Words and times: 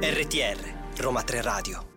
RTR 0.00 0.56
Roma 0.96 1.22
3 1.22 1.42
Radio 1.42 1.93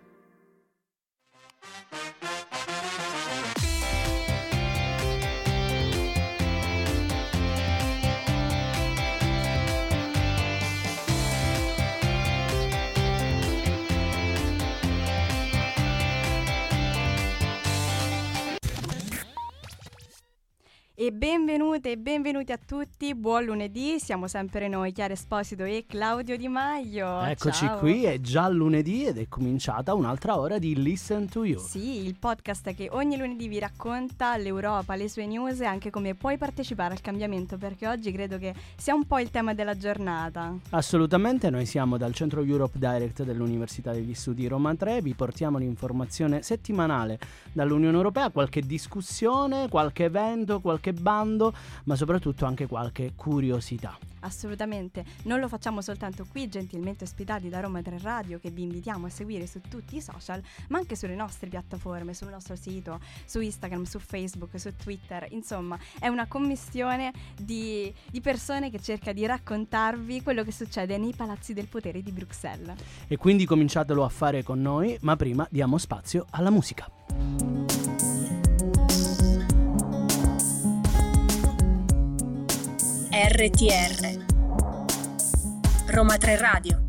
E 21.00 21.11
benvenute 21.11 21.91
e 21.91 21.98
benvenuti 22.00 22.52
a 22.52 22.57
tutti, 22.57 23.14
buon 23.14 23.43
lunedì, 23.43 24.00
siamo 24.00 24.28
sempre 24.28 24.68
noi, 24.68 24.92
Chiara 24.92 25.14
Esposito 25.14 25.64
e 25.64 25.86
Claudio 25.88 26.36
Di 26.36 26.47
Maio. 26.47 27.21
Eccoci 27.21 27.68
Ciao. 27.68 27.78
qui, 27.78 28.05
è 28.05 28.19
già 28.19 28.50
lunedì 28.50 29.05
ed 29.05 29.19
è 29.19 29.28
cominciata 29.29 29.93
un'altra 29.93 30.39
ora 30.39 30.57
di 30.57 30.82
Listen 30.82 31.29
to 31.29 31.43
You. 31.43 31.60
Sì, 31.60 32.03
il 32.03 32.15
podcast 32.17 32.73
che 32.73 32.89
ogni 32.89 33.15
lunedì 33.15 33.47
vi 33.47 33.59
racconta 33.59 34.35
l'Europa, 34.38 34.95
le 34.95 35.07
sue 35.07 35.27
news 35.27 35.61
e 35.61 35.65
anche 35.65 35.91
come 35.91 36.15
puoi 36.15 36.39
partecipare 36.39 36.95
al 36.95 37.02
cambiamento, 37.02 37.57
perché 37.57 37.88
oggi 37.88 38.11
credo 38.11 38.39
che 38.39 38.55
sia 38.75 38.95
un 38.95 39.05
po' 39.05 39.19
il 39.19 39.29
tema 39.29 39.53
della 39.53 39.77
giornata. 39.77 40.52
Assolutamente, 40.71 41.52
noi 41.52 41.67
siamo 41.67 41.97
dal 41.97 42.16
Centro 42.16 42.41
Europe 42.41 42.79
Direct 42.79 43.21
dell'Università 43.21 43.91
degli 43.91 44.16
Studi 44.16 44.47
Roma 44.47 44.73
3, 44.73 45.03
vi 45.03 45.13
portiamo 45.13 45.59
l'informazione 45.59 46.41
settimanale 46.41 47.19
dall'Unione 47.53 47.95
Europea, 47.95 48.31
qualche 48.31 48.61
discussione, 48.61 49.69
qualche 49.69 50.05
evento, 50.05 50.59
qualche 50.59 50.85
bando, 50.93 51.53
ma 51.85 51.95
soprattutto 51.95 52.45
anche 52.45 52.67
qualche 52.67 53.13
curiosità. 53.15 53.97
Assolutamente, 54.21 55.05
non 55.23 55.39
lo 55.39 55.47
facciamo 55.47 55.81
soltanto 55.81 56.25
qui, 56.29 56.49
gentilmente 56.49 57.03
ospitati 57.03 57.49
da 57.49 57.59
Roma 57.59 57.81
3 57.81 57.99
Radio, 57.99 58.39
che 58.39 58.49
vi 58.49 58.63
invitiamo 58.63 59.05
a 59.05 59.09
seguire 59.09 59.45
su 59.45 59.61
tutti 59.61 59.97
i 59.97 60.02
social, 60.02 60.41
ma 60.69 60.79
anche 60.79 60.95
sulle 60.95 61.16
nostre 61.16 61.47
piattaforme, 61.47 62.13
sul 62.13 62.29
nostro 62.29 62.55
sito, 62.55 62.99
su 63.25 63.39
Instagram, 63.39 63.83
su 63.83 63.99
Facebook, 63.99 64.59
su 64.59 64.75
Twitter. 64.75 65.27
Insomma, 65.31 65.77
è 65.99 66.07
una 66.07 66.27
commissione 66.27 67.13
di, 67.39 67.94
di 68.09 68.22
persone 68.22 68.69
che 68.72 68.79
cerca 68.79 69.13
di 69.13 69.25
raccontarvi 69.25 70.23
quello 70.23 70.44
che 70.44 70.51
succede 70.51 70.97
nei 70.97 71.13
palazzi 71.13 71.53
del 71.53 71.67
potere 71.67 72.01
di 72.01 72.11
Bruxelles. 72.11 72.75
E 73.07 73.17
quindi 73.17 73.45
cominciatelo 73.45 74.03
a 74.03 74.09
fare 74.09 74.44
con 74.44 74.61
noi, 74.61 74.97
ma 75.01 75.16
prima 75.16 75.47
diamo 75.49 75.77
spazio 75.77 76.25
alla 76.31 76.49
musica. 76.49 77.66
RTR 83.19 84.25
Roma 85.87 86.17
3 86.17 86.37
Radio. 86.37 86.81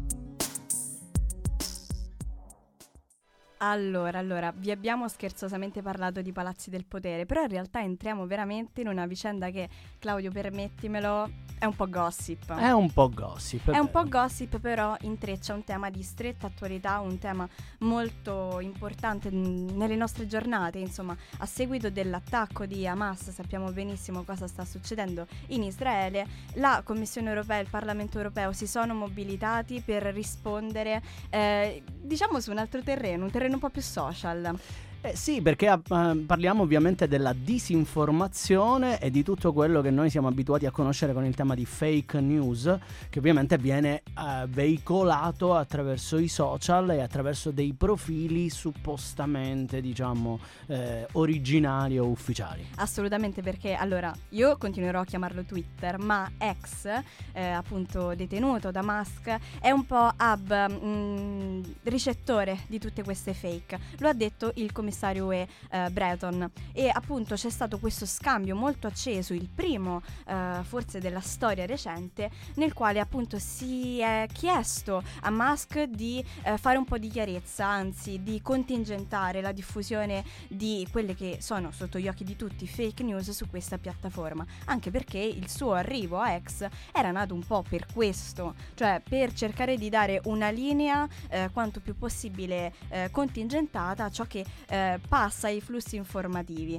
Allora, 3.57 4.19
allora, 4.19 4.53
vi 4.55 4.71
abbiamo 4.71 5.09
scherzosamente 5.09 5.81
parlato 5.81 6.21
di 6.21 6.31
palazzi 6.31 6.69
del 6.69 6.85
potere, 6.85 7.25
però 7.25 7.41
in 7.45 7.49
realtà 7.49 7.81
entriamo 7.81 8.27
veramente 8.27 8.83
in 8.83 8.89
una 8.89 9.07
vicenda 9.07 9.49
che, 9.49 9.71
Claudio, 9.99 10.31
permettimelo, 10.31 11.31
è 11.59 11.65
un 11.65 11.75
po' 11.75 11.89
gossip. 11.89 12.53
È 12.55 12.71
un 12.71 12.93
po' 12.93 13.09
gossip. 13.09 13.71
È 13.71 13.79
un 13.79 13.87
vero. 13.87 14.03
po' 14.03 14.09
gossip, 14.09 14.59
però 14.59 14.97
intreccia 15.01 15.55
un 15.55 15.65
tema 15.65 15.91
di 15.91 16.03
stretta 16.03 16.47
attualità, 16.47 17.01
un 17.01 17.19
tema 17.19 17.49
molto 17.81 18.61
importante 18.61 19.31
n- 19.31 19.67
nelle 19.75 19.97
nostre 19.97 20.27
giornate. 20.27 20.79
Insomma, 20.79 21.17
a 21.39 21.47
seguito 21.47 21.91
dell'attacco 21.91 22.67
di 22.67 22.87
Hamas, 22.87 23.31
sappiamo 23.31 23.71
benissimo 23.73 24.23
cosa 24.23 24.47
sta 24.47 24.65
succedendo 24.65 25.27
in 25.49 25.63
Israele. 25.63 26.27
La 26.55 26.83
Commissione 26.85 27.29
europea 27.29 27.59
e 27.59 27.63
il 27.63 27.71
Parlamento 27.71 28.19
europeo 28.19 28.53
si 28.53 28.67
sono 28.67 28.95
mobilitati 28.95 29.81
per 29.81 30.03
rispondere, 30.05 31.03
eh, 31.31 31.83
diciamo, 32.01 32.41
su 32.41 32.51
un 32.51 32.59
altro 32.59 32.83
terreno, 32.83 33.25
un 33.25 33.31
terreno 33.31 33.55
un 33.55 33.61
po' 33.61 33.71
più 33.71 33.83
social. 33.83 34.57
Eh 35.01 35.15
sì, 35.15 35.41
perché 35.41 35.69
eh, 35.69 36.25
parliamo 36.27 36.65
ovviamente 36.65 37.07
della 37.07 37.33
disinformazione 37.33 38.99
e 38.99 39.13
di 39.13 39.23
tutto 39.23 39.53
quello 39.53 39.81
che 39.81 39.93
noi 39.93 40.11
siamo 40.11 40.27
abituati 40.27 40.67
a 40.67 40.73
conoscere 40.73 41.13
con 41.13 41.25
il 41.25 41.37
tema 41.37 41.55
di 41.55 41.65
fake 41.65 42.21
news, 42.21 42.77
che 43.09 43.21
ovviamente 43.21 43.59
viene 43.59 44.03
eh, 44.03 44.47
veicolato 44.49 45.55
attraverso 45.55 46.19
i 46.19 46.27
social 46.27 46.91
e 46.91 47.01
attraverso 47.01 47.53
dei 47.53 47.75
profili 47.75 48.51
suppostamente, 48.51 49.81
diciamo, 49.81 50.41
eh, 50.67 51.07
originali 51.13 51.97
o 51.97 52.07
ufficiali. 52.07 52.67
Assolutamente 52.75 53.41
perché 53.41 53.75
allora 53.75 54.13
io 54.31 54.57
continuerò 54.59 55.03
a 55.03 55.05
chiamarlo 55.05 55.45
Twitter, 55.45 55.97
ma 56.01 56.29
ex, 56.39 56.87
eh, 57.33 57.45
appunto 57.45 58.17
detenuto 58.17 58.73
da 58.73 58.83
Musk, 58.83 59.39
è 59.61 59.71
un 59.71 59.87
po' 59.87 60.11
hub, 60.19 60.53
mh, 60.53 61.75
ricettore 61.85 62.59
di 62.67 62.81
tutte 62.81 63.05
queste 63.05 63.33
fake. 63.33 63.79
Lo 63.99 64.09
ha 64.09 64.13
detto 64.13 64.51
il 64.57 64.73
commissario 64.73 64.87
UE 65.21 65.49
eh, 65.71 65.91
Breton. 65.91 66.51
E 66.73 66.91
appunto 66.93 67.35
c'è 67.35 67.51
stato 67.51 67.79
questo 67.79 68.07
scambio 68.07 68.55
molto 68.55 68.87
acceso, 68.87 69.35
il 69.35 69.49
primo 69.53 70.03
eh, 70.27 70.61
forse 70.63 71.01
della 71.01 71.21
storia 71.21 71.67
recente, 71.67 72.31
nel 72.55 72.73
quale 72.73 73.01
appunto 73.01 73.39
si 73.39 74.01
è 74.01 74.27
chiesto 74.33 75.03
a 75.23 75.31
Musk 75.31 75.85
di 75.85 76.25
eh, 76.43 76.59
fare 76.59 76.79
un 76.79 76.85
po' 76.85 76.99
di 76.99 77.09
chiarezza, 77.09 77.67
anzi 77.67 78.23
di 78.23 78.41
contingentare 78.43 79.41
la 79.41 79.53
diffusione 79.53 80.25
di 80.49 80.87
quelle 80.91 81.15
che 81.15 81.39
sono 81.41 81.71
sotto 81.71 81.99
gli 81.99 82.09
occhi 82.09 82.25
di 82.25 82.37
tutti 82.37 82.67
fake 82.67 83.03
news 83.03 83.31
su 83.31 83.49
questa 83.49 83.79
piattaforma, 83.79 84.45
anche 84.67 84.91
perché 84.91 85.19
il 85.19 85.49
suo 85.49 85.73
arrivo 85.73 86.19
a 86.19 86.39
X 86.39 86.67
era 86.93 87.11
nato 87.11 87.35
un 87.35 87.45
po' 87.45 87.65
per 87.69 87.87
questo, 87.93 88.55
cioè 88.75 89.01
per 89.07 89.33
cercare 89.33 89.77
di 89.77 89.89
dare 89.89 90.21
una 90.25 90.51
linea 90.51 91.07
eh, 91.29 91.51
quanto 91.53 91.81
più 91.81 91.97
possibile 91.97 92.73
eh, 92.89 93.09
contingentata 93.11 94.05
a 94.05 94.11
ciò 94.11 94.25
che 94.25 94.45
eh, 94.69 94.78
passa 95.09 95.47
ai 95.47 95.61
flussi 95.61 95.97
informativi. 95.97 96.79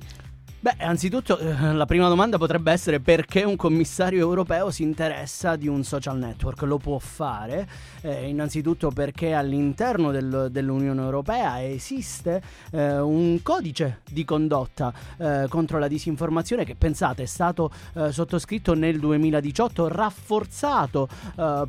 Beh, 0.61 0.75
anzitutto 0.79 1.37
eh, 1.37 1.71
la 1.71 1.85
prima 1.85 2.09
domanda 2.09 2.37
potrebbe 2.37 2.73
essere 2.73 2.99
perché 2.99 3.43
un 3.45 3.55
commissario 3.55 4.19
europeo 4.19 4.71
si 4.71 4.83
interessa 4.83 5.55
di 5.55 5.69
un 5.69 5.85
social 5.85 6.17
network? 6.17 6.63
Lo 6.63 6.77
può 6.77 6.99
fare, 6.99 7.65
eh, 8.01 8.27
innanzitutto 8.27 8.89
perché 8.89 9.31
all'interno 9.33 10.11
del- 10.11 10.49
dell'Unione 10.51 11.01
Europea 11.01 11.63
esiste 11.63 12.41
eh, 12.71 12.99
un 12.99 13.41
codice 13.41 14.01
di 14.11 14.25
condotta 14.25 14.91
eh, 15.15 15.45
contro 15.47 15.79
la 15.79 15.87
disinformazione 15.87 16.65
che 16.65 16.75
pensate 16.75 17.23
è 17.23 17.25
stato 17.25 17.71
eh, 17.93 18.11
sottoscritto 18.11 18.73
nel 18.73 18.99
2018, 18.99 19.87
rafforzato 19.87 21.07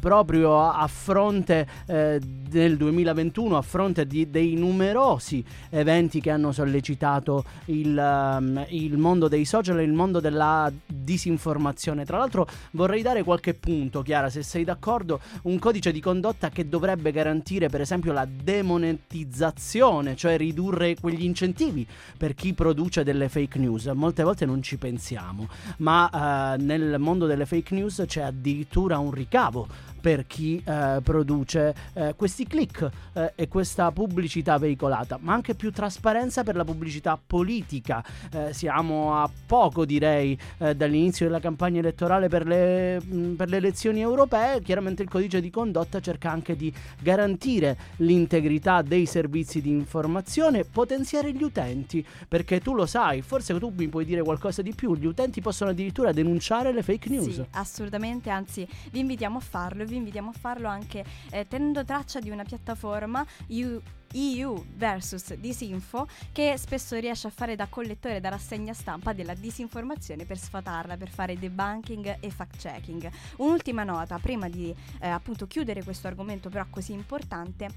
proprio 0.00 0.62
a, 0.62 0.80
a 0.80 0.86
fronte 0.88 1.66
del 1.86 2.76
2021, 2.76 3.56
a 3.56 3.62
fronte 3.62 4.04
di- 4.04 4.28
dei 4.30 4.54
numerosi 4.54 5.44
eventi 5.70 6.20
che 6.20 6.30
hanno 6.30 6.50
sollecitato 6.50 7.44
il, 7.66 7.96
ehm, 7.96 8.66
il 8.84 8.98
mondo 8.98 9.28
dei 9.28 9.44
social 9.44 9.78
e 9.78 9.82
il 9.82 9.92
mondo 9.92 10.20
della 10.20 10.70
disinformazione. 10.86 12.04
Tra 12.04 12.18
l'altro 12.18 12.46
vorrei 12.72 13.02
dare 13.02 13.22
qualche 13.22 13.54
punto, 13.54 14.02
Chiara, 14.02 14.30
se 14.30 14.42
sei 14.42 14.64
d'accordo, 14.64 15.20
un 15.42 15.58
codice 15.58 15.92
di 15.92 16.00
condotta 16.00 16.50
che 16.50 16.68
dovrebbe 16.68 17.12
garantire 17.12 17.68
per 17.68 17.80
esempio 17.80 18.12
la 18.12 18.26
demonetizzazione, 18.26 20.16
cioè 20.16 20.36
ridurre 20.36 20.96
quegli 20.98 21.24
incentivi 21.24 21.86
per 22.16 22.34
chi 22.34 22.54
produce 22.54 23.04
delle 23.04 23.28
fake 23.28 23.58
news. 23.58 23.86
Molte 23.86 24.22
volte 24.22 24.46
non 24.46 24.62
ci 24.62 24.76
pensiamo, 24.76 25.48
ma 25.78 26.54
eh, 26.54 26.62
nel 26.62 26.98
mondo 26.98 27.26
delle 27.26 27.46
fake 27.46 27.74
news 27.74 28.04
c'è 28.06 28.22
addirittura 28.22 28.98
un 28.98 29.10
ricavo 29.10 29.88
per 30.00 30.26
chi 30.26 30.62
eh, 30.64 31.00
produce 31.02 31.74
eh, 31.92 32.14
questi 32.16 32.46
click 32.46 32.88
eh, 33.12 33.32
e 33.34 33.48
questa 33.48 33.90
pubblicità 33.92 34.58
veicolata, 34.58 35.18
ma 35.20 35.32
anche 35.32 35.54
più 35.54 35.70
trasparenza 35.70 36.42
per 36.42 36.56
la 36.56 36.64
pubblicità 36.64 37.18
politica. 37.24 38.04
Eh, 38.32 38.52
siamo 38.52 39.20
a 39.20 39.30
poco, 39.46 39.84
direi, 39.84 40.38
eh, 40.58 40.74
dall'inizio 40.74 41.26
della 41.26 41.40
campagna 41.40 41.80
elettorale 41.80 42.28
per 42.28 42.46
le, 42.46 43.00
mh, 43.02 43.34
per 43.34 43.48
le 43.48 43.56
elezioni 43.58 44.00
europee. 44.00 44.60
Chiaramente 44.62 45.02
il 45.02 45.08
codice 45.08 45.40
di 45.40 45.50
condotta 45.50 46.00
cerca 46.00 46.30
anche 46.30 46.56
di 46.56 46.72
garantire 47.00 47.76
l'integrità 47.96 48.82
dei 48.82 49.06
servizi 49.06 49.60
di 49.60 49.70
informazione, 49.70 50.64
potenziare 50.64 51.32
gli 51.32 51.42
utenti, 51.42 52.04
perché 52.26 52.60
tu 52.60 52.74
lo 52.74 52.86
sai, 52.86 53.22
forse 53.22 53.58
tu 53.58 53.72
mi 53.76 53.88
puoi 53.88 54.04
dire 54.04 54.22
qualcosa 54.22 54.62
di 54.62 54.74
più, 54.74 54.94
gli 54.94 55.06
utenti 55.06 55.40
possono 55.40 55.70
addirittura 55.70 56.12
denunciare 56.12 56.72
le 56.72 56.82
fake 56.82 57.08
news. 57.08 57.34
Sì, 57.34 57.44
assolutamente, 57.52 58.30
anzi 58.30 58.66
vi 58.90 59.00
invitiamo 59.00 59.38
a 59.38 59.40
farlo 59.40 59.82
vi 59.90 59.96
invitiamo 59.96 60.30
a 60.30 60.32
farlo 60.32 60.68
anche 60.68 61.04
eh, 61.30 61.46
tenendo 61.46 61.84
traccia 61.84 62.20
di 62.20 62.30
una 62.30 62.44
piattaforma, 62.44 63.26
You 63.48 63.82
EU 64.12 64.64
versus 64.74 65.34
Disinfo 65.34 66.08
che 66.32 66.56
spesso 66.56 66.98
riesce 66.98 67.28
a 67.28 67.30
fare 67.30 67.54
da 67.54 67.66
collettore, 67.68 68.20
da 68.20 68.28
rassegna 68.28 68.72
stampa 68.72 69.12
della 69.12 69.34
disinformazione 69.34 70.24
per 70.24 70.38
sfatarla, 70.38 70.96
per 70.96 71.08
fare 71.08 71.38
debunking 71.38 72.16
e 72.18 72.30
fact 72.30 72.56
checking. 72.56 73.08
Un'ultima 73.36 73.84
nota, 73.84 74.18
prima 74.18 74.48
di 74.48 74.74
eh, 75.00 75.08
appunto 75.08 75.46
chiudere 75.46 75.84
questo 75.84 76.08
argomento 76.08 76.48
però 76.48 76.66
così 76.68 76.92
importante, 76.92 77.68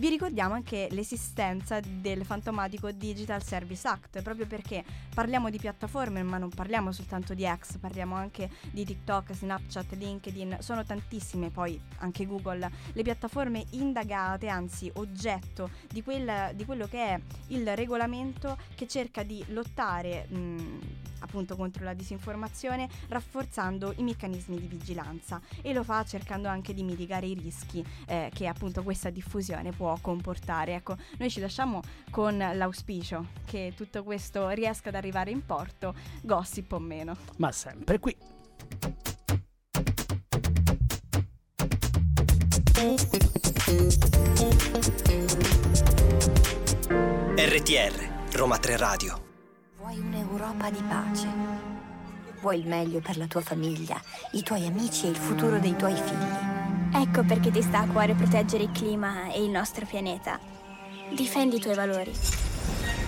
vi 0.00 0.08
ricordiamo 0.08 0.54
anche 0.54 0.88
l'esistenza 0.92 1.78
del 1.78 2.24
fantomatico 2.24 2.90
Digital 2.90 3.42
Service 3.42 3.86
Act, 3.86 4.22
proprio 4.22 4.46
perché 4.46 4.82
parliamo 5.14 5.50
di 5.50 5.58
piattaforme 5.58 6.22
ma 6.22 6.38
non 6.38 6.48
parliamo 6.48 6.90
soltanto 6.90 7.34
di 7.34 7.44
X, 7.46 7.76
parliamo 7.76 8.14
anche 8.14 8.48
di 8.70 8.82
TikTok, 8.86 9.34
Snapchat, 9.34 9.92
LinkedIn, 9.92 10.56
sono 10.60 10.84
tantissime 10.84 11.50
poi 11.50 11.78
anche 11.98 12.24
Google, 12.24 12.70
le 12.94 13.02
piattaforme 13.02 13.66
indagate, 13.72 14.48
anzi 14.48 14.90
oggetto 14.94 15.68
di, 15.90 16.02
quel, 16.02 16.52
di 16.54 16.64
quello 16.64 16.86
che 16.86 17.04
è 17.04 17.20
il 17.48 17.76
regolamento 17.76 18.56
che 18.74 18.88
cerca 18.88 19.22
di 19.22 19.44
lottare 19.48 20.26
mh, 20.30 20.78
appunto 21.20 21.56
contro 21.56 21.84
la 21.84 21.94
disinformazione 21.94 22.88
rafforzando 23.08 23.94
i 23.96 24.02
meccanismi 24.02 24.58
di 24.58 24.66
vigilanza 24.66 25.40
e 25.62 25.72
lo 25.72 25.82
fa 25.82 26.04
cercando 26.04 26.48
anche 26.48 26.74
di 26.74 26.82
mitigare 26.82 27.26
i 27.26 27.34
rischi 27.34 27.84
eh, 28.06 28.30
che 28.34 28.46
appunto 28.46 28.82
questa 28.82 29.10
diffusione 29.10 29.72
può 29.72 29.96
comportare. 30.00 30.74
Ecco, 30.74 30.96
noi 31.18 31.30
ci 31.30 31.40
lasciamo 31.40 31.82
con 32.10 32.36
l'auspicio 32.36 33.26
che 33.44 33.72
tutto 33.76 34.02
questo 34.02 34.48
riesca 34.50 34.88
ad 34.88 34.94
arrivare 34.94 35.30
in 35.30 35.44
porto, 35.44 35.94
gossip 36.22 36.72
o 36.72 36.78
meno. 36.78 37.16
Ma 37.36 37.52
sempre 37.52 37.98
qui. 37.98 38.16
RTR, 47.36 48.32
Roma 48.32 48.58
3 48.58 48.76
Radio. 48.76 49.29
Un'Europa 50.50 50.70
di 50.70 50.82
pace? 50.82 51.28
Vuoi 52.40 52.58
il 52.58 52.66
meglio 52.66 52.98
per 52.98 53.16
la 53.16 53.26
tua 53.26 53.40
famiglia, 53.40 54.00
i 54.32 54.42
tuoi 54.42 54.66
amici 54.66 55.06
e 55.06 55.10
il 55.10 55.16
futuro 55.16 55.60
dei 55.60 55.76
tuoi 55.76 55.94
figli? 55.94 57.02
Ecco 57.02 57.22
perché 57.22 57.52
ti 57.52 57.62
sta 57.62 57.80
a 57.80 57.86
cuore 57.86 58.14
proteggere 58.14 58.64
il 58.64 58.72
clima 58.72 59.30
e 59.30 59.44
il 59.44 59.50
nostro 59.50 59.86
pianeta. 59.86 60.40
Difendi 61.14 61.56
i 61.56 61.60
tuoi 61.60 61.76
valori. 61.76 62.12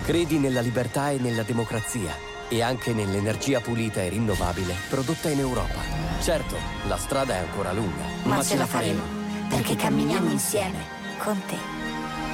Credi 0.03 0.39
nella 0.39 0.61
libertà 0.61 1.09
e 1.09 1.19
nella 1.19 1.43
democrazia 1.43 2.13
e 2.47 2.61
anche 2.61 2.93
nell'energia 2.93 3.59
pulita 3.59 4.01
e 4.01 4.07
rinnovabile 4.07 4.75
prodotta 4.87 5.27
in 5.27 5.39
Europa. 5.39 5.81
Certo, 6.21 6.55
la 6.87 6.97
strada 6.97 7.33
è 7.33 7.39
ancora 7.39 7.73
lunga, 7.73 8.05
ma, 8.23 8.37
ma 8.37 8.43
ce 8.43 8.55
la 8.55 8.65
faremo, 8.65 9.01
perché 9.49 9.75
camminiamo 9.75 10.31
insieme 10.31 10.79
con 11.17 11.41
te. 11.45 11.57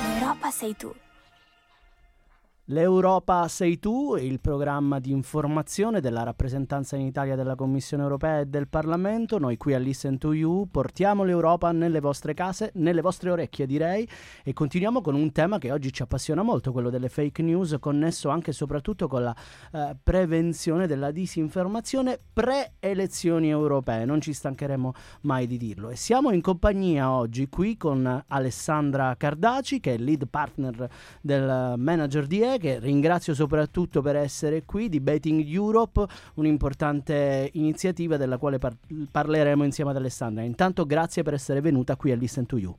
L'Europa 0.04 0.52
sei 0.52 0.76
tu. 0.76 0.94
L'Europa 2.72 3.48
sei 3.48 3.80
tu, 3.80 4.16
il 4.16 4.40
programma 4.40 5.00
di 5.00 5.10
informazione 5.10 6.02
della 6.02 6.22
rappresentanza 6.22 6.96
in 6.96 7.02
Italia 7.02 7.36
della 7.36 7.56
Commissione 7.56 8.04
europea 8.04 8.42
e 8.42 8.46
del 8.46 8.68
Parlamento. 8.68 9.40
Noi 9.40 9.58
qui 9.58 9.74
a 9.74 9.80
Listen 9.80 10.20
to 10.20 10.34
You 10.34 10.68
portiamo 10.70 11.24
l'Europa 11.24 11.72
nelle 11.72 12.00
vostre 12.00 12.36
case, 12.36 12.70
nelle 12.76 13.02
vostre 13.02 13.32
orecchie 13.32 13.66
direi, 13.66 14.08
e 14.44 14.54
continuiamo 14.54 15.02
con 15.02 15.16
un 15.16 15.32
tema 15.32 15.58
che 15.58 15.72
oggi 15.72 15.92
ci 15.92 16.04
appassiona 16.04 16.44
molto, 16.44 16.72
quello 16.72 16.92
delle 16.92 17.10
fake 17.10 17.42
news, 17.42 17.76
connesso 17.80 18.30
anche 18.30 18.52
e 18.52 18.54
soprattutto 18.54 19.08
con 19.08 19.24
la 19.24 19.36
eh, 19.72 19.96
prevenzione 20.04 20.86
della 20.86 21.10
disinformazione 21.10 22.20
pre-elezioni 22.32 23.50
europee. 23.50 24.06
Non 24.06 24.22
ci 24.22 24.32
stancheremo 24.32 24.94
mai 25.22 25.48
di 25.48 25.58
dirlo. 25.58 25.90
E 25.90 25.96
siamo 25.96 26.30
in 26.30 26.42
compagnia 26.42 27.12
oggi 27.12 27.50
qui 27.50 27.78
con 27.78 28.26
Alessandra 28.28 29.16
Cardaci, 29.18 29.80
che 29.80 29.96
è 29.96 29.98
lead 29.98 30.28
partner 30.28 30.88
del 31.20 31.74
manager 31.76 32.28
di 32.28 32.44
E 32.44 32.58
che 32.60 32.78
ringrazio 32.80 33.34
soprattutto 33.34 34.02
per 34.02 34.16
essere 34.16 34.64
qui, 34.66 34.90
di 34.90 35.00
Betting 35.00 35.44
Europe, 35.48 36.06
un'importante 36.36 37.50
iniziativa 37.54 38.18
della 38.18 38.38
quale 38.38 38.60
par- 38.60 38.78
parleremo 39.10 39.64
insieme 39.64 39.90
ad 39.90 39.98
Alessandra. 39.98 40.44
Intanto 40.44 40.86
grazie 40.86 41.24
per 41.24 41.34
essere 41.34 41.62
venuta 41.62 41.96
qui 41.96 42.12
a 42.12 42.16
Listen 42.16 42.46
to 42.46 42.58
You. 42.58 42.78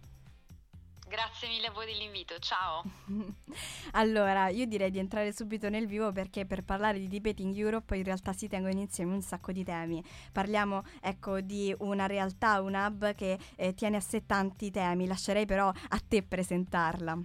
Grazie 1.10 1.48
mille 1.48 1.66
a 1.66 1.72
voi 1.72 1.86
dell'invito, 1.86 2.38
ciao. 2.38 2.84
allora, 3.92 4.48
io 4.48 4.64
direi 4.66 4.92
di 4.92 5.00
entrare 5.00 5.32
subito 5.32 5.68
nel 5.68 5.88
vivo 5.88 6.12
perché 6.12 6.46
per 6.46 6.62
parlare 6.62 7.00
di 7.00 7.08
Debating 7.08 7.56
Europe 7.56 7.96
in 7.96 8.04
realtà 8.04 8.32
si 8.32 8.46
tengono 8.46 8.78
insieme 8.78 9.14
un 9.14 9.20
sacco 9.20 9.50
di 9.50 9.64
temi. 9.64 10.00
Parliamo, 10.30 10.84
ecco, 11.00 11.40
di 11.40 11.74
una 11.80 12.06
realtà, 12.06 12.60
un 12.60 12.74
hub 12.74 13.12
che 13.16 13.36
eh, 13.56 13.74
tiene 13.74 13.96
a 13.96 14.00
sé 14.00 14.24
tanti 14.24 14.70
temi. 14.70 15.08
Lascerei 15.08 15.46
però 15.46 15.66
a 15.66 16.00
te 16.06 16.22
presentarla. 16.22 17.18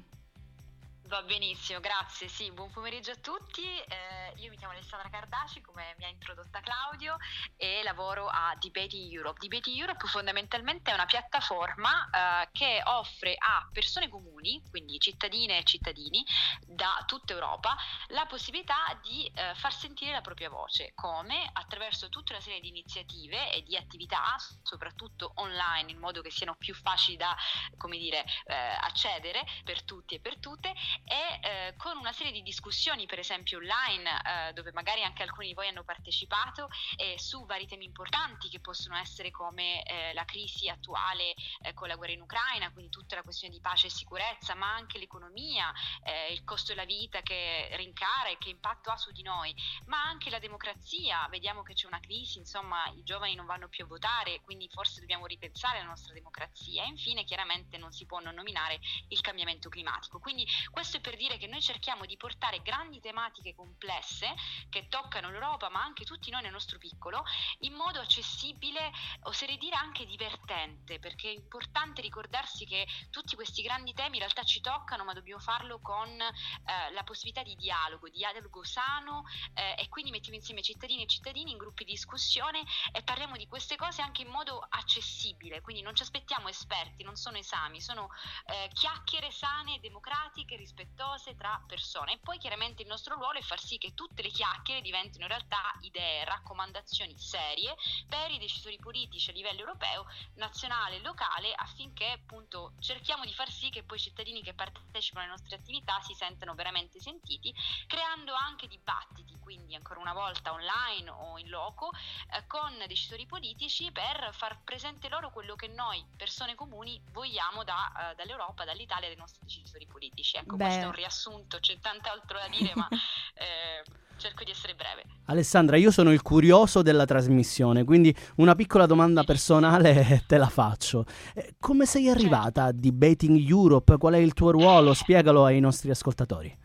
Va 1.08 1.22
benissimo, 1.22 1.80
grazie. 1.82 2.28
Sì, 2.28 2.50
buon 2.52 2.72
pomeriggio 2.72 3.12
a 3.12 3.16
tutti. 3.18 3.62
Eh, 3.62 4.34
io 4.38 4.50
mi 4.50 4.58
chiamo 4.58 4.74
Alessandra 4.74 5.08
Cardaci, 5.08 5.62
come 5.62 5.94
mi 6.00 6.06
ha 6.06 6.08
introdotta 6.08 6.62
Claudio, 6.62 7.18
e 7.58 7.84
lavoro 7.84 8.26
a 8.28 8.56
Debate 8.60 8.98
Europe. 8.98 9.38
Debate 9.40 9.70
Europe 9.70 10.08
fondamentalmente 10.08 10.90
è 10.90 10.96
una 10.96 11.06
piattaforma 11.06 12.10
eh, 12.10 12.50
che 12.52 12.82
offre 12.86 13.36
a 13.38 13.70
persone 13.72 14.10
comuni, 14.10 14.64
quindi 14.72 14.98
cittadine 14.98 15.60
e 15.60 15.64
cittadini 15.64 16.26
da 16.66 17.04
tutta 17.06 17.34
Europa, 17.34 17.76
la 18.08 18.26
possibilità 18.26 19.00
di 19.04 19.28
eh, 19.28 19.54
far 19.54 19.74
sentire 19.74 20.12
la 20.12 20.22
propria 20.22 20.50
voce. 20.50 20.94
Come? 20.96 21.48
Attraverso 21.54 22.10
tutta 22.10 22.34
una 22.34 22.42
serie 22.42 22.62
di 22.62 22.70
iniziative 22.70 23.54
e 23.54 23.62
di 23.62 23.78
attività, 23.78 24.38
soprattutto 24.64 25.34
online, 25.36 25.92
in 25.92 26.00
modo 26.00 26.22
che 26.24 26.32
siano 26.32 26.56
più 26.56 26.74
facili 26.74 27.16
da, 27.16 27.38
come 27.78 28.00
dire, 28.00 28.26
eh, 28.46 28.56
accedere 28.56 29.46
per 29.64 29.84
tutti 29.84 30.16
e 30.16 30.20
per 30.20 30.40
tutte 30.40 30.74
e 31.04 31.40
eh, 31.42 31.74
con 31.78 31.98
una 31.98 32.14
serie 32.14 32.32
di 32.32 32.42
discussioni, 32.42 33.06
per 33.06 33.20
esempio 33.20 33.58
online, 33.58 34.22
eh, 34.50 34.54
dove 34.54 34.72
magari 34.72 35.04
anche 35.04 35.24
alcuni 35.24 35.48
di 35.48 35.54
voi 35.54 35.68
hanno 35.68 35.84
partecipato, 35.84 36.70
eh, 36.96 37.16
su 37.18 37.46
vari 37.46 37.68
temi 37.68 37.86
importanti 37.86 38.50
che 38.50 38.60
possono 38.60 38.96
essere 38.96 39.32
come 39.32 39.84
eh, 39.84 40.14
la 40.14 40.26
crisi 40.26 40.70
attuale 40.70 41.34
eh, 41.62 41.74
con 41.74 41.88
la 41.88 41.96
guerra 41.96 42.14
in 42.14 42.22
Ucraina, 42.22 42.72
quindi 42.72 42.92
tutta 42.92 43.16
la 43.16 43.24
questione 43.24 43.54
di 43.54 43.62
pace 43.62 43.88
e 43.88 43.90
sicurezza, 43.90 44.56
ma 44.56 44.74
anche 44.74 44.98
l'economia, 44.98 45.72
eh, 46.04 46.32
il 46.32 46.44
costo 46.44 46.74
della 46.74 46.86
vita 46.86 47.22
che 47.22 47.70
rincara 47.74 48.30
e 48.30 48.38
che 48.38 48.50
impatto 48.50 48.90
ha 48.90 48.98
su 48.98 49.12
di 49.12 49.24
noi, 49.24 49.54
ma 49.86 50.02
anche 50.02 50.30
la 50.30 50.40
democrazia. 50.40 51.28
Vediamo 51.30 51.64
che 51.64 51.74
c'è 51.74 51.88
una 51.88 52.00
crisi, 52.00 52.38
insomma, 52.38 52.86
i 52.96 53.04
giovani 53.04 53.36
non 53.36 53.46
vanno 53.46 53.68
più 53.68 53.84
a 53.84 53.88
votare, 53.88 54.42
quindi 54.42 54.70
forse 54.70 55.00
dobbiamo 55.00 55.26
ripensare 55.26 55.80
la 55.80 55.86
nostra 55.86 56.14
democrazia. 56.14 56.84
E 56.84 56.88
infine, 56.88 57.24
chiaramente, 57.24 57.78
non 57.78 57.92
si 57.92 58.06
può 58.06 58.20
non 58.20 58.36
nominare 58.36 58.80
il 59.10 59.22
cambiamento 59.22 59.70
climatico. 59.70 60.20
Quindi 60.20 60.48
questo 60.86 61.02
è 61.02 61.10
per 61.10 61.20
dire 61.20 61.40
che 61.40 61.48
noi 61.48 61.64
cerchiamo 61.64 62.06
di 62.06 62.16
portare 62.16 62.62
grandi 62.62 63.00
tematiche 63.00 63.56
complesse 63.56 64.36
che 64.70 64.88
toccano 64.88 65.32
l'Europa, 65.32 65.68
ma 65.70 65.82
anche 65.82 66.06
tutti 66.06 66.30
noi 66.30 66.44
nel 66.44 66.52
nostro 66.52 66.78
piccolo, 66.78 67.24
in 67.62 67.74
modo 67.74 68.00
accessibile, 68.00 68.92
oserei 69.24 69.58
dire 69.58 69.76
anche 69.76 70.06
divertente, 70.06 71.00
perché 71.00 71.30
è 71.30 71.34
importante 71.34 72.02
ricordarsi 72.02 72.68
che 72.68 72.86
tutti 73.10 73.34
questi 73.34 73.64
grandi 73.64 73.96
temi 73.96 74.18
in 74.18 74.20
realtà 74.20 74.44
ci 74.44 74.62
toccano, 74.62 75.04
ma 75.04 75.14
dobbiamo 75.14 75.42
farlo 75.42 75.80
con 75.82 76.08
eh, 76.08 76.92
la 76.92 77.04
possibilità 77.04 77.42
di 77.42 77.56
dialogo, 77.56 78.08
dialogo 78.08 78.64
sano 78.64 79.24
eh, 79.56 79.82
e 79.82 79.90
quindi 79.90 80.12
mettiamo 80.12 80.38
insieme 80.38 80.62
cittadini 80.62 81.02
e 81.02 81.08
cittadini 81.08 81.50
in 81.50 81.58
gruppi 81.58 81.84
di 81.84 81.94
discussione 81.94 82.64
e 82.92 83.02
parliamo 83.02 83.38
di 83.38 83.48
queste 83.48 83.76
cose 83.76 84.04
anche 84.04 84.22
in 84.22 84.30
modo 84.30 84.64
accessibile, 84.70 85.62
quindi 85.62 85.82
non 85.82 85.96
ci 85.96 86.04
aspettiamo 86.04 86.48
esperti, 86.48 87.02
non 87.02 87.16
sono 87.16 87.38
esami, 87.38 87.82
sono 87.82 88.10
eh, 88.46 88.70
chiacchiere 88.72 89.32
sane, 89.32 89.80
democratiche, 89.80 90.56
rispettose 90.76 91.36
tra 91.36 91.62
persone. 91.66 92.14
E 92.14 92.20
poi 92.20 92.38
chiaramente 92.38 92.82
il 92.82 92.88
nostro 92.88 93.16
ruolo 93.16 93.40
è 93.40 93.42
far 93.42 93.60
sì 93.60 93.78
che 93.78 93.94
tutte 93.94 94.22
le 94.22 94.30
chiacchiere 94.30 94.82
diventino 94.82 95.24
in 95.24 95.30
realtà 95.30 95.74
idee, 95.82 96.26
raccomandazioni 96.26 97.18
serie 97.18 97.76
per 98.10 98.30
i 98.32 98.38
decisori 98.38 98.78
politici 98.78 99.30
a 99.30 99.34
livello 99.34 99.62
europeo, 99.62 100.06
nazionale 100.36 100.98
e 100.98 101.02
locale 101.02 101.54
affinché 101.54 102.12
appunto 102.12 102.74
cerchiamo 102.80 103.24
di 103.24 103.34
far 103.34 103.50
sì 103.50 103.70
che 103.70 103.84
poi 103.84 103.98
i 103.98 104.02
cittadini 104.02 104.44
che 104.44 104.54
partecipano 104.54 105.26
alle 105.26 105.36
nostre 105.36 105.56
attività 105.56 106.02
si 106.02 106.14
sentano 106.14 106.54
veramente 106.54 107.00
sentiti, 107.00 107.54
creando 107.88 108.34
anche 108.34 108.68
dibattiti, 108.68 109.38
quindi 109.40 109.76
ancora 109.76 110.00
una 110.00 110.14
volta 110.14 110.52
online 110.52 111.10
o 111.10 111.38
in 111.38 111.50
loco, 111.50 111.92
eh, 112.32 112.46
con 112.48 112.84
decisori 112.88 113.26
politici 113.26 113.92
per 113.92 114.34
far 114.34 114.62
presente 114.64 115.08
loro 115.08 115.32
quello 115.32 115.56
che 115.56 115.68
noi, 115.68 116.04
persone 116.18 116.56
comuni, 116.56 117.02
vogliamo 117.12 117.64
da, 117.64 118.12
uh, 118.12 118.16
dall'Europa, 118.16 118.66
dall'Italia, 118.66 119.08
dai 119.08 119.18
nostri 119.18 119.40
decisori 119.44 119.86
politici. 119.86 120.38
Ecco. 120.38 120.56
Questo 120.66 120.84
è 120.84 120.86
un 120.86 120.92
riassunto, 120.94 121.58
c'è 121.60 121.78
tant'altro 121.80 122.38
da 122.38 122.48
dire, 122.50 122.72
ma 122.76 122.88
eh, 123.36 123.84
cerco 124.18 124.44
di 124.44 124.52
essere 124.52 124.76
breve. 124.76 125.04
Alessandra, 125.26 125.78
io 125.78 125.92
sono 125.92 126.12
il 126.12 126.22
curioso 126.22 126.82
della 126.82 127.06
trasmissione, 127.06 127.84
quindi 127.84 128.16
una 128.36 128.56
piccola 128.56 128.86
domanda 128.86 129.24
personale 129.24 130.24
te 130.28 130.38
la 130.38 130.50
faccio. 130.50 131.06
Eh, 131.34 131.56
come 131.60 131.86
sei 131.86 132.10
arrivata 132.10 132.64
certo. 132.64 132.78
a 132.78 132.80
Debating 132.80 133.50
Europe? 133.50 133.98
Qual 133.98 134.14
è 134.14 134.18
il 134.18 134.34
tuo 134.34 134.52
ruolo? 134.52 134.94
Spiegalo 134.94 135.46
ai 135.46 135.60
nostri 135.60 135.90
ascoltatori. 135.90 136.64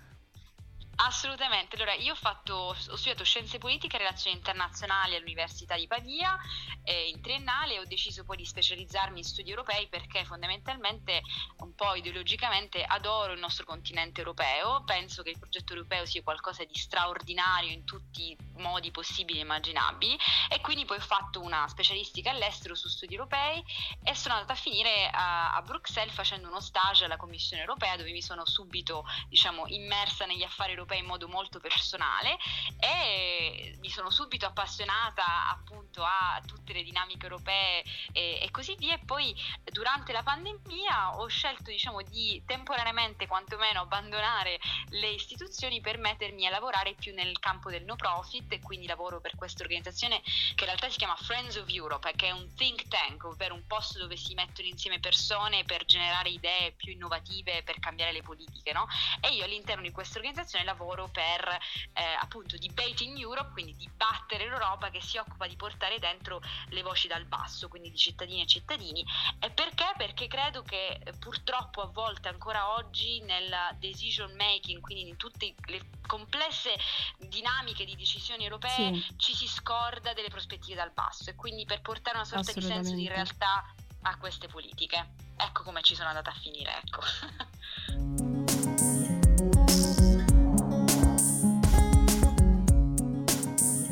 Assolutamente, 1.02 1.76
allora 1.76 1.94
io 1.94 2.12
ho, 2.12 2.16
fatto, 2.16 2.54
ho 2.54 2.74
studiato 2.74 3.24
scienze 3.24 3.56
politiche 3.56 3.96
e 3.96 4.00
relazioni 4.00 4.36
internazionali 4.36 5.16
all'Università 5.16 5.74
di 5.74 5.86
Pavia 5.86 6.36
eh, 6.84 7.08
in 7.08 7.22
triennale. 7.22 7.74
E 7.74 7.78
ho 7.78 7.84
deciso 7.86 8.22
poi 8.22 8.36
di 8.36 8.44
specializzarmi 8.44 9.18
in 9.18 9.24
studi 9.24 9.48
europei 9.48 9.88
perché 9.88 10.26
fondamentalmente 10.26 11.22
un 11.58 11.74
po' 11.74 11.94
ideologicamente 11.94 12.84
adoro 12.84 13.32
il 13.32 13.40
nostro 13.40 13.64
continente 13.64 14.20
europeo, 14.20 14.84
penso 14.84 15.22
che 15.22 15.30
il 15.30 15.38
progetto 15.38 15.72
europeo 15.72 16.04
sia 16.04 16.22
qualcosa 16.22 16.64
di 16.64 16.74
straordinario 16.74 17.70
in 17.70 17.84
tutti 17.84 18.32
i 18.32 18.36
modi 18.58 18.90
possibili 18.90 19.38
e 19.38 19.42
immaginabili. 19.42 20.18
E 20.50 20.60
quindi 20.60 20.84
poi 20.84 20.98
ho 20.98 21.00
fatto 21.00 21.40
una 21.40 21.66
specialistica 21.68 22.30
all'estero 22.30 22.74
su 22.74 22.88
studi 22.88 23.14
europei 23.14 23.64
e 24.04 24.14
sono 24.14 24.34
andata 24.34 24.52
a 24.52 24.56
finire 24.56 25.08
a, 25.10 25.54
a 25.54 25.62
Bruxelles 25.62 26.12
facendo 26.12 26.48
uno 26.48 26.60
stage 26.60 27.06
alla 27.06 27.16
Commissione 27.16 27.62
europea 27.62 27.96
dove 27.96 28.12
mi 28.12 28.20
sono 28.20 28.44
subito 28.44 29.06
diciamo 29.28 29.66
immersa 29.68 30.26
negli 30.26 30.42
affari 30.42 30.72
europei 30.72 30.88
europea 30.90 30.98
in 30.98 31.06
modo 31.06 31.28
molto 31.28 31.60
personale 31.60 32.36
e 32.78 33.76
mi 33.78 33.88
sono 33.88 34.10
subito 34.10 34.46
appassionata 34.46 35.48
appunto 35.48 36.02
a 36.02 36.40
tutte 36.44 36.72
le 36.72 36.82
dinamiche 36.82 37.26
europee 37.26 37.84
e, 38.12 38.40
e 38.42 38.50
così 38.50 38.74
via 38.76 38.94
e 38.94 39.00
poi 39.04 39.34
durante 39.64 40.12
la 40.12 40.22
pandemia 40.22 41.18
ho 41.18 41.26
scelto 41.28 41.70
diciamo 41.70 42.02
di 42.02 42.42
temporaneamente 42.44 43.26
quantomeno 43.26 43.80
abbandonare 43.80 44.58
le 44.90 45.10
istituzioni 45.10 45.80
per 45.80 45.98
mettermi 45.98 46.46
a 46.46 46.50
lavorare 46.50 46.94
più 46.94 47.14
nel 47.14 47.38
campo 47.38 47.70
del 47.70 47.84
no 47.84 47.96
profit 47.96 48.52
e 48.52 48.60
quindi 48.60 48.86
lavoro 48.86 49.20
per 49.20 49.36
questa 49.36 49.62
organizzazione 49.62 50.20
che 50.20 50.64
in 50.64 50.66
realtà 50.66 50.88
si 50.88 50.98
chiama 50.98 51.16
Friends 51.16 51.56
of 51.56 51.68
Europe 51.68 52.12
che 52.16 52.28
è 52.28 52.30
un 52.30 52.52
think 52.54 52.88
tank 52.88 53.24
ovvero 53.24 53.54
un 53.54 53.66
posto 53.66 53.98
dove 53.98 54.16
si 54.16 54.34
mettono 54.34 54.68
insieme 54.68 54.98
persone 54.98 55.64
per 55.64 55.84
generare 55.84 56.30
idee 56.30 56.72
più 56.72 56.92
innovative 56.92 57.62
per 57.62 57.78
cambiare 57.78 58.12
le 58.12 58.22
politiche 58.22 58.72
no? 58.72 58.86
e 59.20 59.32
io 59.34 59.44
all'interno 59.44 59.82
di 59.82 59.90
questa 59.90 60.18
organizzazione 60.18 60.64
lavoro 60.64 60.79
lavoro 60.80 61.08
per 61.08 61.46
eh, 61.92 62.02
appunto 62.20 62.56
Debating 62.56 63.18
Europe, 63.18 63.52
quindi 63.52 63.76
dibattere 63.76 64.48
l'Europa 64.48 64.88
che 64.88 65.02
si 65.02 65.18
occupa 65.18 65.46
di 65.46 65.56
portare 65.56 65.98
dentro 65.98 66.40
le 66.68 66.82
voci 66.82 67.06
dal 67.06 67.26
basso, 67.26 67.68
quindi 67.68 67.90
di 67.90 67.98
cittadini 67.98 68.42
e 68.42 68.46
cittadini. 68.46 69.04
E 69.38 69.50
perché? 69.50 69.92
Perché 69.96 70.26
credo 70.26 70.62
che 70.62 70.98
eh, 71.02 71.12
purtroppo 71.18 71.82
a 71.82 71.86
volte 71.86 72.28
ancora 72.28 72.74
oggi 72.76 73.20
nel 73.22 73.54
decision 73.78 74.34
making, 74.34 74.80
quindi 74.80 75.08
in 75.08 75.16
tutte 75.16 75.54
le 75.66 75.88
complesse 76.06 76.74
dinamiche 77.18 77.84
di 77.84 77.94
decisioni 77.94 78.44
europee, 78.44 78.94
sì. 78.94 79.14
ci 79.16 79.34
si 79.34 79.46
scorda 79.46 80.14
delle 80.14 80.28
prospettive 80.28 80.76
dal 80.76 80.92
basso 80.92 81.30
e 81.30 81.34
quindi 81.34 81.64
per 81.66 81.82
portare 81.82 82.16
una 82.16 82.24
sorta 82.24 82.52
di 82.52 82.62
senso 82.62 82.94
di 82.94 83.06
realtà 83.06 83.64
a 84.02 84.16
queste 84.16 84.48
politiche. 84.48 85.28
Ecco 85.36 85.62
come 85.62 85.82
ci 85.82 85.94
sono 85.94 86.08
andata 86.08 86.30
a 86.30 86.34
finire, 86.34 86.80
ecco. 86.82 88.28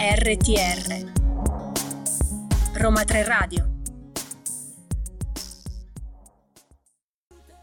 RTR 0.01 1.11
Roma 2.75 3.03
3 3.03 3.25
Radio. 3.25 3.81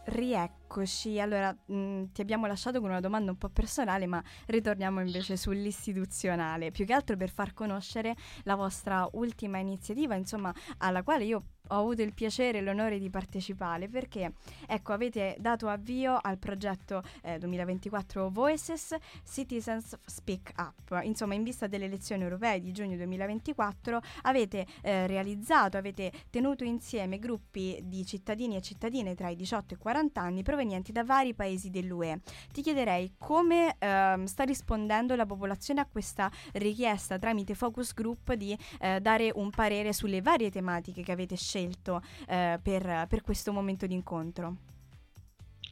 Rieccoci, 0.04 1.18
allora 1.18 1.50
mh, 1.50 1.74
mm, 1.74 2.04
ti 2.12 2.20
abbiamo 2.20 2.46
lasciato 2.46 2.80
con 2.80 2.90
una 2.90 3.00
domanda 3.00 3.30
un 3.30 3.38
po' 3.38 3.48
personale, 3.48 4.04
ma 4.04 4.22
ritorniamo 4.48 5.00
invece 5.00 5.38
sull'istituzionale, 5.38 6.72
più 6.72 6.84
che 6.84 6.92
altro 6.92 7.16
per 7.16 7.30
far 7.30 7.54
conoscere 7.54 8.14
la 8.42 8.54
vostra 8.54 9.08
ultima 9.12 9.56
iniziativa, 9.56 10.14
insomma, 10.14 10.54
alla 10.76 11.02
quale 11.02 11.24
io 11.24 11.42
ho 11.68 11.78
avuto 11.78 12.02
il 12.02 12.12
piacere 12.12 12.58
e 12.58 12.60
l'onore 12.60 12.98
di 12.98 13.10
partecipare 13.10 13.88
perché 13.88 14.32
ecco 14.66 14.92
avete 14.92 15.36
dato 15.38 15.68
avvio 15.68 16.18
al 16.20 16.38
progetto 16.38 17.02
eh, 17.22 17.38
2024 17.38 18.30
Voices 18.30 18.94
Citizens 19.28 19.98
Speak 20.04 20.52
Up. 20.58 21.00
Insomma 21.02 21.34
in 21.34 21.42
vista 21.42 21.66
delle 21.66 21.86
elezioni 21.86 22.22
europee 22.22 22.60
di 22.60 22.72
giugno 22.72 22.96
2024 22.96 24.00
avete 24.22 24.66
eh, 24.82 25.06
realizzato 25.06 25.76
avete 25.76 26.12
tenuto 26.30 26.64
insieme 26.64 27.18
gruppi 27.18 27.80
di 27.82 28.04
cittadini 28.06 28.56
e 28.56 28.62
cittadine 28.62 29.14
tra 29.14 29.28
i 29.28 29.36
18 29.36 29.74
e 29.74 29.76
i 29.76 29.80
40 29.80 30.20
anni 30.20 30.42
provenienti 30.42 30.92
da 30.92 31.04
vari 31.04 31.34
paesi 31.34 31.70
dell'UE 31.70 32.20
ti 32.52 32.62
chiederei 32.62 33.14
come 33.18 33.76
eh, 33.78 34.22
sta 34.24 34.44
rispondendo 34.44 35.16
la 35.16 35.26
popolazione 35.26 35.80
a 35.80 35.86
questa 35.90 36.30
richiesta 36.52 37.18
tramite 37.18 37.54
focus 37.54 37.92
group 37.92 38.32
di 38.34 38.56
eh, 38.80 39.00
dare 39.00 39.30
un 39.34 39.50
parere 39.50 39.92
sulle 39.92 40.22
varie 40.22 40.50
tematiche 40.50 41.02
che 41.02 41.12
avete 41.12 41.36
scelto 41.36 41.55
scelto 41.56 42.02
eh, 42.28 42.60
per, 42.62 43.06
per 43.08 43.22
questo 43.22 43.52
momento 43.52 43.86
di 43.86 43.94
incontro? 43.94 44.56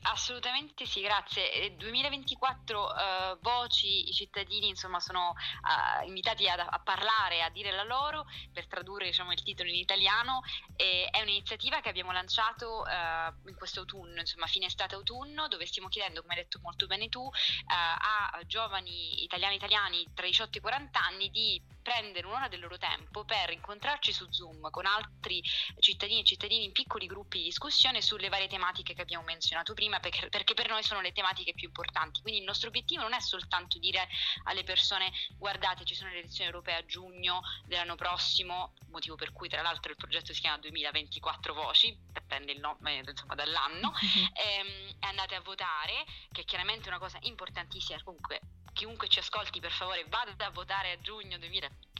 Assolutamente 0.06 0.84
sì, 0.84 1.00
grazie. 1.00 1.74
2024 1.78 2.94
eh, 2.94 3.38
voci, 3.40 4.06
i 4.06 4.12
cittadini 4.12 4.68
insomma 4.68 5.00
sono 5.00 5.30
uh, 5.30 6.06
invitati 6.06 6.46
a, 6.46 6.56
a, 6.56 6.78
parlare, 6.78 7.42
a 7.42 7.48
dire 7.48 7.70
la 7.70 7.84
loro, 7.84 8.26
per 8.52 8.66
tradurre 8.66 9.06
diciamo, 9.06 9.32
il 9.32 9.42
titolo 9.42 9.70
in 9.70 9.76
italiano. 9.76 10.42
E 10.76 11.08
è 11.10 11.22
un'iniziativa 11.22 11.80
che 11.80 11.88
abbiamo 11.88 12.12
lanciato 12.12 12.82
uh, 12.82 13.48
in 13.48 13.54
questo 13.56 13.80
autunno, 13.80 14.20
insomma 14.20 14.46
fine 14.46 14.66
estate-autunno, 14.66 15.48
dove 15.48 15.64
stiamo 15.64 15.88
chiedendo, 15.88 16.20
come 16.20 16.34
hai 16.34 16.42
detto 16.42 16.60
molto 16.62 16.86
bene 16.86 17.08
tu, 17.08 17.22
uh, 17.22 17.30
a 17.66 18.40
giovani 18.44 19.22
italiani 19.22 19.54
italiani 19.54 20.06
tra 20.12 20.26
i 20.26 20.30
18 20.30 20.56
e 20.56 20.58
i 20.58 20.60
40 20.60 21.00
anni 21.00 21.30
di 21.30 21.62
prendere 21.84 22.26
un'ora 22.26 22.48
del 22.48 22.60
loro 22.60 22.78
tempo 22.78 23.24
per 23.24 23.50
incontrarci 23.50 24.10
su 24.10 24.26
Zoom 24.30 24.70
con 24.70 24.86
altri 24.86 25.42
cittadini 25.78 26.20
e 26.20 26.24
cittadini 26.24 26.64
in 26.64 26.72
piccoli 26.72 27.06
gruppi 27.06 27.38
di 27.38 27.44
discussione 27.44 28.00
sulle 28.00 28.30
varie 28.30 28.48
tematiche 28.48 28.94
che 28.94 29.02
abbiamo 29.02 29.24
menzionato 29.24 29.74
prima, 29.74 30.00
perché, 30.00 30.28
perché 30.30 30.54
per 30.54 30.70
noi 30.70 30.82
sono 30.82 31.02
le 31.02 31.12
tematiche 31.12 31.52
più 31.52 31.68
importanti. 31.68 32.22
Quindi 32.22 32.40
il 32.40 32.46
nostro 32.46 32.68
obiettivo 32.68 33.02
non 33.02 33.12
è 33.12 33.20
soltanto 33.20 33.78
dire 33.78 34.08
alle 34.44 34.64
persone 34.64 35.12
guardate 35.36 35.84
ci 35.84 35.94
sono 35.94 36.10
le 36.10 36.20
elezioni 36.20 36.50
europee 36.50 36.76
a 36.76 36.86
giugno 36.86 37.42
dell'anno 37.66 37.96
prossimo, 37.96 38.72
motivo 38.88 39.16
per 39.16 39.32
cui 39.32 39.48
tra 39.50 39.60
l'altro 39.60 39.90
il 39.90 39.98
progetto 39.98 40.32
si 40.32 40.40
chiama 40.40 40.58
2024 40.58 41.52
voci, 41.52 41.94
prende 42.26 42.52
il 42.52 42.60
nome 42.60 43.02
insomma, 43.06 43.34
dall'anno, 43.34 43.92
ehm, 44.32 44.96
e 45.00 45.06
andate 45.06 45.34
a 45.34 45.40
votare, 45.40 46.04
che 46.32 46.40
è 46.40 46.44
chiaramente 46.44 46.88
una 46.88 46.98
cosa 46.98 47.18
importantissima, 47.20 48.02
comunque 48.02 48.40
chiunque 48.74 49.08
ci 49.08 49.20
ascolti 49.20 49.60
per 49.60 49.70
favore 49.70 50.04
vada 50.08 50.44
a 50.44 50.50
votare 50.50 50.90
a 50.90 51.00
giugno 51.00 51.38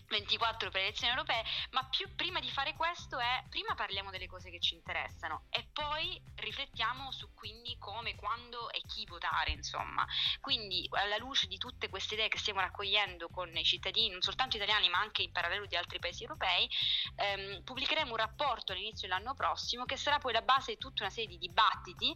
2024 0.06 0.70
per 0.70 0.80
le 0.80 0.86
elezioni 0.88 1.12
europee, 1.12 1.42
ma 1.70 1.84
più 1.88 2.14
prima 2.14 2.40
di 2.40 2.50
fare 2.50 2.74
questo 2.74 3.18
è 3.18 3.42
prima 3.48 3.74
parliamo 3.74 4.10
delle 4.10 4.26
cose 4.26 4.50
che 4.50 4.60
ci 4.60 4.74
interessano 4.74 5.46
e 5.50 5.68
poi 5.72 6.20
riflettiamo 6.36 7.10
su 7.10 7.32
quindi 7.34 7.76
come, 7.78 8.14
quando 8.14 8.70
e 8.70 8.80
chi 8.86 9.04
votare, 9.06 9.52
insomma. 9.52 10.04
Quindi 10.40 10.86
alla 10.90 11.16
luce 11.16 11.46
di 11.46 11.56
tutte 11.56 11.88
queste 11.88 12.14
idee 12.14 12.28
che 12.28 12.38
stiamo 12.38 12.60
raccogliendo 12.60 13.28
con 13.28 13.54
i 13.56 13.64
cittadini, 13.64 14.10
non 14.10 14.20
soltanto 14.20 14.56
italiani, 14.56 14.88
ma 14.88 14.98
anche 14.98 15.22
in 15.22 15.32
parallelo 15.32 15.66
di 15.66 15.76
altri 15.76 15.98
paesi 15.98 16.22
europei, 16.22 16.68
ehm, 17.16 17.62
pubblicheremo 17.62 18.10
un 18.10 18.16
rapporto 18.16 18.72
all'inizio 18.72 19.08
dell'anno 19.08 19.34
prossimo 19.34 19.84
che 19.84 19.96
sarà 19.96 20.18
poi 20.18 20.32
la 20.32 20.42
base 20.42 20.72
di 20.72 20.78
tutta 20.78 21.04
una 21.04 21.12
serie 21.12 21.28
di 21.28 21.38
dibattiti 21.38 22.14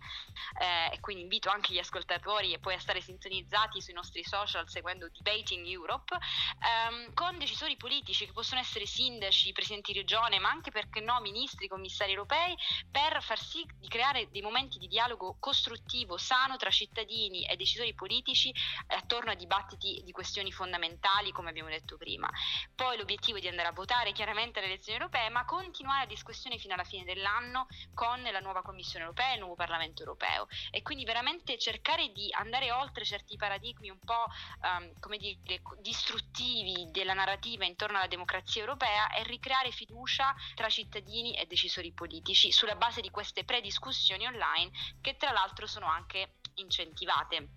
eh, 0.61 0.95
e 0.95 1.01
quindi 1.01 1.23
invito 1.23 1.51
anche 1.51 1.73
gli 1.73 1.79
ascoltatori 1.79 2.53
e 2.53 2.59
poi 2.59 2.75
a 2.75 2.81
stare 2.81 3.01
sintonizzati 3.01 3.81
sui 3.81 3.95
nostri 3.95 4.23
social 4.25 4.69
seguendo 4.69 5.09
Debating 5.11 5.67
Europe, 5.67 6.17
ehm, 6.17 7.15
con 7.15 7.39
decisori 7.39 7.77
politici 7.79 8.27
che 8.27 8.33
possono 8.33 8.61
essere 8.61 8.85
sindaci, 8.85 9.53
presidenti 9.53 9.93
di 9.93 10.01
regione, 10.01 10.39
ma 10.39 10.51
anche 10.51 10.71
perché 10.71 11.01
no, 11.01 11.21
ministri, 11.21 11.69
commissari 11.69 12.11
europei, 12.11 12.55
per 12.91 13.23
far 13.23 13.39
sì 13.39 13.65
di 13.79 13.89
creare 13.89 14.29
dei 14.31 14.43
momenti 14.43 14.79
di 14.79 14.89
dialogo 14.89 15.37
costruttivo, 15.39 16.19
sano 16.19 16.57
tra 16.57 16.71
cittadini 16.71 17.47
e 17.47 17.57
decisori 17.57 17.95
politici 17.95 18.51
eh, 18.51 18.95
attorno 18.95 19.31
a 19.31 19.35
dibattiti 19.35 20.03
di 20.05 20.13
questioni 20.13 20.53
fondamentali, 20.53 21.33
come 21.33 21.51
abbiamo 21.51 21.69
detto 21.71 21.97
prima. 21.97 22.29
Poi 22.75 22.97
l'obiettivo 22.99 23.39
è 23.39 23.41
di 23.41 23.49
andare 23.49 23.69
a 23.69 23.73
votare 23.73 24.13
chiaramente 24.13 24.59
alle 24.59 24.69
elezioni 24.69 24.99
europee, 24.99 25.31
ma 25.31 25.45
continuare 25.45 26.01
la 26.01 26.07
discussione 26.07 26.59
fino 26.59 26.75
alla 26.75 26.85
fine 26.85 27.05
dell'anno 27.05 27.69
con 27.95 28.21
la 28.21 28.41
nuova 28.41 28.63
Commissione 28.63 29.05
europea 29.05 29.31
e 29.31 29.35
il 29.35 29.39
nuovo 29.39 29.55
Parlamento 29.55 30.03
europeo. 30.03 30.49
E 30.71 30.83
quindi 30.83 31.05
veramente 31.05 31.57
cercare 31.59 32.11
di 32.11 32.29
andare 32.33 32.73
oltre 32.73 33.05
certi 33.05 33.37
paradigmi 33.37 33.89
un 33.89 34.01
po' 34.01 34.27
um, 34.63 34.99
come 34.99 35.17
dire, 35.17 35.39
distruttivi 35.81 36.89
della 36.91 37.15
narrativa 37.15 37.67
intorno 37.69 37.99
alla 37.99 38.09
democrazia 38.09 38.61
europea 38.61 39.13
e 39.15 39.23
ricreare 39.23 39.71
fiducia 39.71 40.35
tra 40.55 40.69
cittadini 40.69 41.35
e 41.35 41.47
decisori 41.47 41.93
politici 41.93 42.51
sulla 42.51 42.75
base 42.75 43.01
di 43.01 43.11
queste 43.11 43.45
prediscussioni 43.45 44.27
online 44.27 44.71
che 45.01 45.17
tra 45.17 45.31
l'altro 45.31 45.67
sono 45.67 45.87
anche 45.87 46.35
incentivate. 46.55 47.49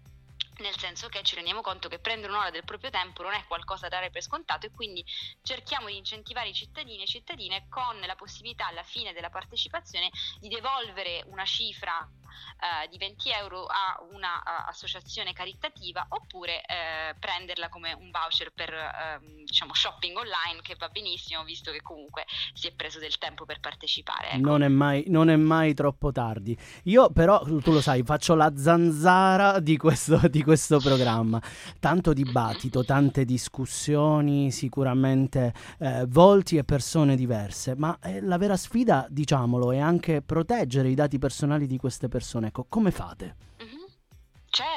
Nel 0.58 0.78
senso 0.78 1.08
che 1.08 1.24
ci 1.24 1.34
rendiamo 1.36 1.62
conto 1.62 1.90
che 1.90 1.98
prendere 1.98 2.32
un'ora 2.32 2.52
del 2.52 2.64
proprio 2.66 2.92
tempo 2.92 3.24
non 3.24 3.34
è 3.34 3.46
qualcosa 3.46 3.88
da 3.88 3.96
dare 3.98 4.12
per 4.12 4.22
scontato 4.22 4.68
e 4.68 4.72
quindi 4.72 5.04
cerchiamo 5.42 5.88
di 5.88 5.98
incentivare 5.98 6.50
i 6.50 6.54
cittadini 6.54 7.02
e 7.02 7.08
cittadine 7.08 7.68
con 7.68 8.00
la 8.00 8.16
possibilità 8.16 8.68
alla 8.68 8.84
fine 8.84 9.14
della 9.14 9.30
partecipazione 9.32 10.12
di 10.40 10.50
devolvere 10.50 11.24
una 11.28 11.46
cifra 11.46 12.08
eh, 12.60 12.88
di 12.90 12.98
20 12.98 13.30
euro 13.32 13.66
a 13.66 14.00
un'associazione 14.12 15.34
caritativa 15.34 16.06
oppure 16.10 16.62
eh, 16.62 17.16
prenderla 17.20 17.70
come 17.70 17.94
un 17.94 18.12
voucher 18.12 18.52
per 18.54 18.74
ehm, 18.74 19.46
diciamo 19.46 19.74
shopping 19.74 20.18
online 20.18 20.62
che 20.62 20.76
va 20.78 20.90
benissimo 20.90 21.44
visto 21.44 21.72
che 21.72 21.82
comunque 21.82 22.26
si 22.54 22.68
è 22.68 22.74
preso 22.74 23.00
del 23.00 23.18
tempo 23.18 23.46
per 23.46 23.60
partecipare. 23.60 24.32
Ecco. 24.32 24.48
Non, 24.48 24.64
è 24.64 24.68
mai, 24.68 25.06
non, 25.08 25.30
è 25.30 25.36
mai, 25.36 25.74
troppo 25.74 26.12
tardi. 26.12 26.58
Io 26.84 27.10
però, 27.10 27.42
tu 27.44 27.72
lo 27.72 27.82
sai, 27.82 28.04
faccio 28.04 28.36
la 28.36 28.52
zanzara 28.56 29.60
di 29.60 29.78
questo, 29.78 30.20
di 30.30 30.44
questo 30.44 30.80
programma. 30.80 31.42
Tanto 31.80 32.14
dibattito, 32.14 32.84
tante 32.84 33.26
discussioni, 33.26 34.52
sicuramente 34.52 35.54
eh, 35.80 36.06
volti 36.08 36.58
e 36.58 36.64
persone 36.64 37.16
diverse, 37.16 37.76
ma 37.76 37.98
eh, 38.02 38.22
la 38.22 38.38
vera 38.38 38.58
sfida, 38.58 39.06
diciamolo, 39.10 39.72
è 39.72 39.80
anche 39.80 40.22
proteggere 40.22 40.90
i 40.90 40.96
dati 40.96 41.18
personali 41.18 41.68
di 41.68 41.78
queste 41.78 42.08
persone. 42.08 42.21
Ecco, 42.48 42.66
come 42.70 42.92
fate? 42.92 43.36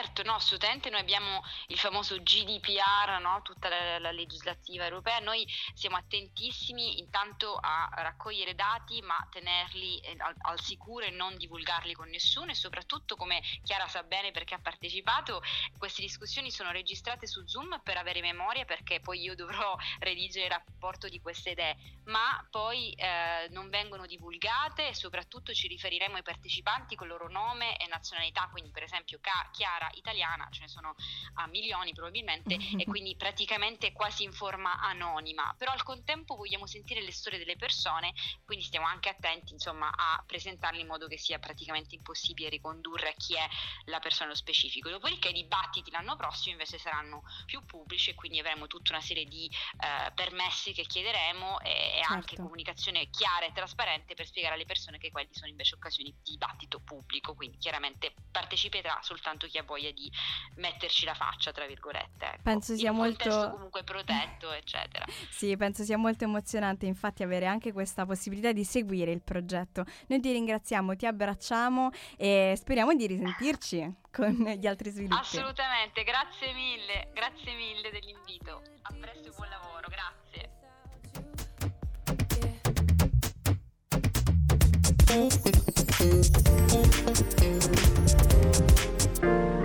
Certo, 0.04 0.22
no, 0.22 0.34
assolutamente 0.34 0.90
noi 0.90 1.00
abbiamo 1.00 1.42
il 1.68 1.78
famoso 1.78 2.20
GDPR, 2.20 3.20
no? 3.22 3.40
tutta 3.40 3.70
la, 3.70 3.98
la, 3.98 4.12
legislativa 4.12 4.84
europea, 4.84 5.18
noi 5.20 5.46
siamo 5.72 5.96
attentissimi 5.96 6.98
intanto 6.98 7.56
a 7.58 7.88
raccogliere 7.90 8.54
dati 8.54 9.00
ma 9.00 9.16
tenerli 9.30 10.00
eh, 10.00 10.14
al, 10.18 10.34
al, 10.42 10.60
sicuro 10.60 11.06
e 11.06 11.10
non 11.10 11.38
divulgarli 11.38 11.94
con 11.94 12.10
nessuno. 12.10 12.50
E 12.50 12.54
soprattutto 12.54 13.16
come 13.16 13.40
Chiara 13.62 13.88
sa 13.88 14.02
bene 14.02 14.30
perché 14.30 14.52
ha 14.52 14.58
partecipato, 14.60 15.42
queste 15.78 16.02
discussioni 16.02 16.50
sono 16.50 16.70
registrate 16.70 17.26
su 17.26 17.42
Zoom 17.46 17.80
per 17.82 17.96
avere 17.96 18.20
memoria 18.20 18.66
perché 18.66 19.00
poi 19.00 19.22
io 19.22 19.34
dovrò 19.34 19.74
redigere 20.00 20.44
il 20.44 20.50
rapporto 20.50 21.08
di 21.08 21.18
queste 21.18 21.52
idee, 21.52 21.76
ma 22.04 22.46
poi 22.50 22.92
eh, 22.92 23.48
non 23.52 23.70
vengono 23.70 24.04
divulgate 24.04 24.88
e 24.88 24.94
soprattutto 24.94 25.54
ci 25.54 25.66
riferiremo 25.66 26.16
ai 26.16 26.22
partecipanti 26.22 26.94
con 26.94 27.06
il 27.06 27.12
loro 27.14 27.30
nome 27.30 27.78
e 27.78 27.86
nazionalità, 27.86 28.48
quindi 28.52 28.70
per 28.70 28.82
esempio 28.82 29.18
chiara 29.50 29.90
italiana, 29.96 30.48
ce 30.50 30.62
ne 30.62 30.68
sono 30.68 30.94
a 31.34 31.46
milioni 31.46 31.92
probabilmente, 31.92 32.54
e 32.78 32.84
quindi 32.84 33.16
praticamente 33.16 33.92
quasi 33.92 34.22
in 34.24 34.32
forma 34.32 34.80
anonima. 34.80 35.54
Però 35.56 35.72
al 35.72 35.82
contempo 35.82 36.36
vogliamo 36.36 36.66
sentire 36.66 37.02
le 37.02 37.12
storie 37.12 37.38
delle 37.38 37.56
persone, 37.56 38.12
quindi 38.44 38.64
stiamo 38.64 38.86
anche 38.86 39.08
attenti 39.08 39.52
insomma, 39.52 39.90
a 39.90 40.22
presentarle 40.26 40.80
in 40.80 40.86
modo 40.86 41.06
che 41.06 41.18
sia 41.18 41.38
praticamente 41.38 41.94
impossibile 41.94 42.48
ricondurre 42.48 43.08
a 43.08 43.14
chi 43.16 43.34
è 43.34 43.48
la 43.86 43.98
persona 44.00 44.26
nello 44.26 44.38
specifico. 44.38 44.90
Dopodiché 44.90 45.28
i 45.28 45.32
dibattiti 45.32 45.90
l'anno 45.90 46.16
prossimo 46.16 46.52
invece 46.52 46.78
saranno 46.78 47.22
più 47.46 47.64
pubblici 47.64 48.10
e 48.10 48.14
quindi 48.14 48.38
avremo 48.38 48.66
tutta 48.66 48.92
una 48.92 49.02
serie 49.02 49.24
di 49.24 49.46
eh, 49.46 50.12
permessi 50.12 50.72
che 50.72 50.84
chiederemo 50.84 51.60
e, 51.60 51.70
e 51.70 51.92
certo. 51.98 52.12
anche 52.12 52.36
comunicazione 52.36 53.08
chiara 53.10 53.46
e 53.46 53.52
trasparente 53.52 54.14
per 54.14 54.26
spiegare 54.26 54.54
alle 54.54 54.66
persone 54.66 54.98
che 54.98 55.10
quelli 55.10 55.32
sono 55.32 55.48
invece 55.48 55.74
occasioni 55.76 56.10
di 56.10 56.32
dibattito 56.32 56.80
pubblico, 56.80 57.34
quindi 57.34 57.58
chiaramente 57.58 58.14
parteciperà 58.30 58.98
soltanto 59.02 59.46
chi 59.46 59.54
chi 59.54 59.58
ha 59.58 59.62
voglia 59.62 59.83
di 59.92 60.10
metterci 60.56 61.04
la 61.04 61.14
faccia, 61.14 61.52
tra 61.52 61.66
virgolette. 61.66 62.24
Ecco. 62.24 62.42
Penso 62.42 62.76
sia 62.76 62.90
In 62.90 62.96
molto 62.96 63.50
comunque 63.52 63.84
protetto, 63.84 64.52
eccetera. 64.52 65.04
sì, 65.30 65.56
penso 65.56 65.84
sia 65.84 65.96
molto 65.96 66.24
emozionante 66.24 66.86
infatti 66.86 67.22
avere 67.22 67.46
anche 67.46 67.72
questa 67.72 68.06
possibilità 68.06 68.52
di 68.52 68.64
seguire 68.64 69.10
il 69.12 69.22
progetto. 69.22 69.84
Noi 70.08 70.20
ti 70.20 70.32
ringraziamo, 70.32 70.96
ti 70.96 71.06
abbracciamo 71.06 71.90
e 72.16 72.54
speriamo 72.56 72.94
di 72.94 73.06
risentirci 73.06 74.02
con 74.12 74.32
gli 74.32 74.66
altri 74.66 74.90
sviluppi. 74.90 75.20
Assolutamente, 75.20 76.04
grazie 76.04 76.52
mille, 76.52 77.10
grazie 77.12 77.54
mille 77.54 77.90
dell'invito. 77.90 78.62
A 78.82 78.94
presto 78.98 79.28
e 79.28 79.32
buon 79.34 79.48
lavoro, 79.48 79.88
grazie. 79.88 80.52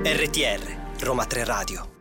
RTR 0.01 1.01
Roma 1.03 1.25
3 1.25 1.44
Radio 1.44 1.98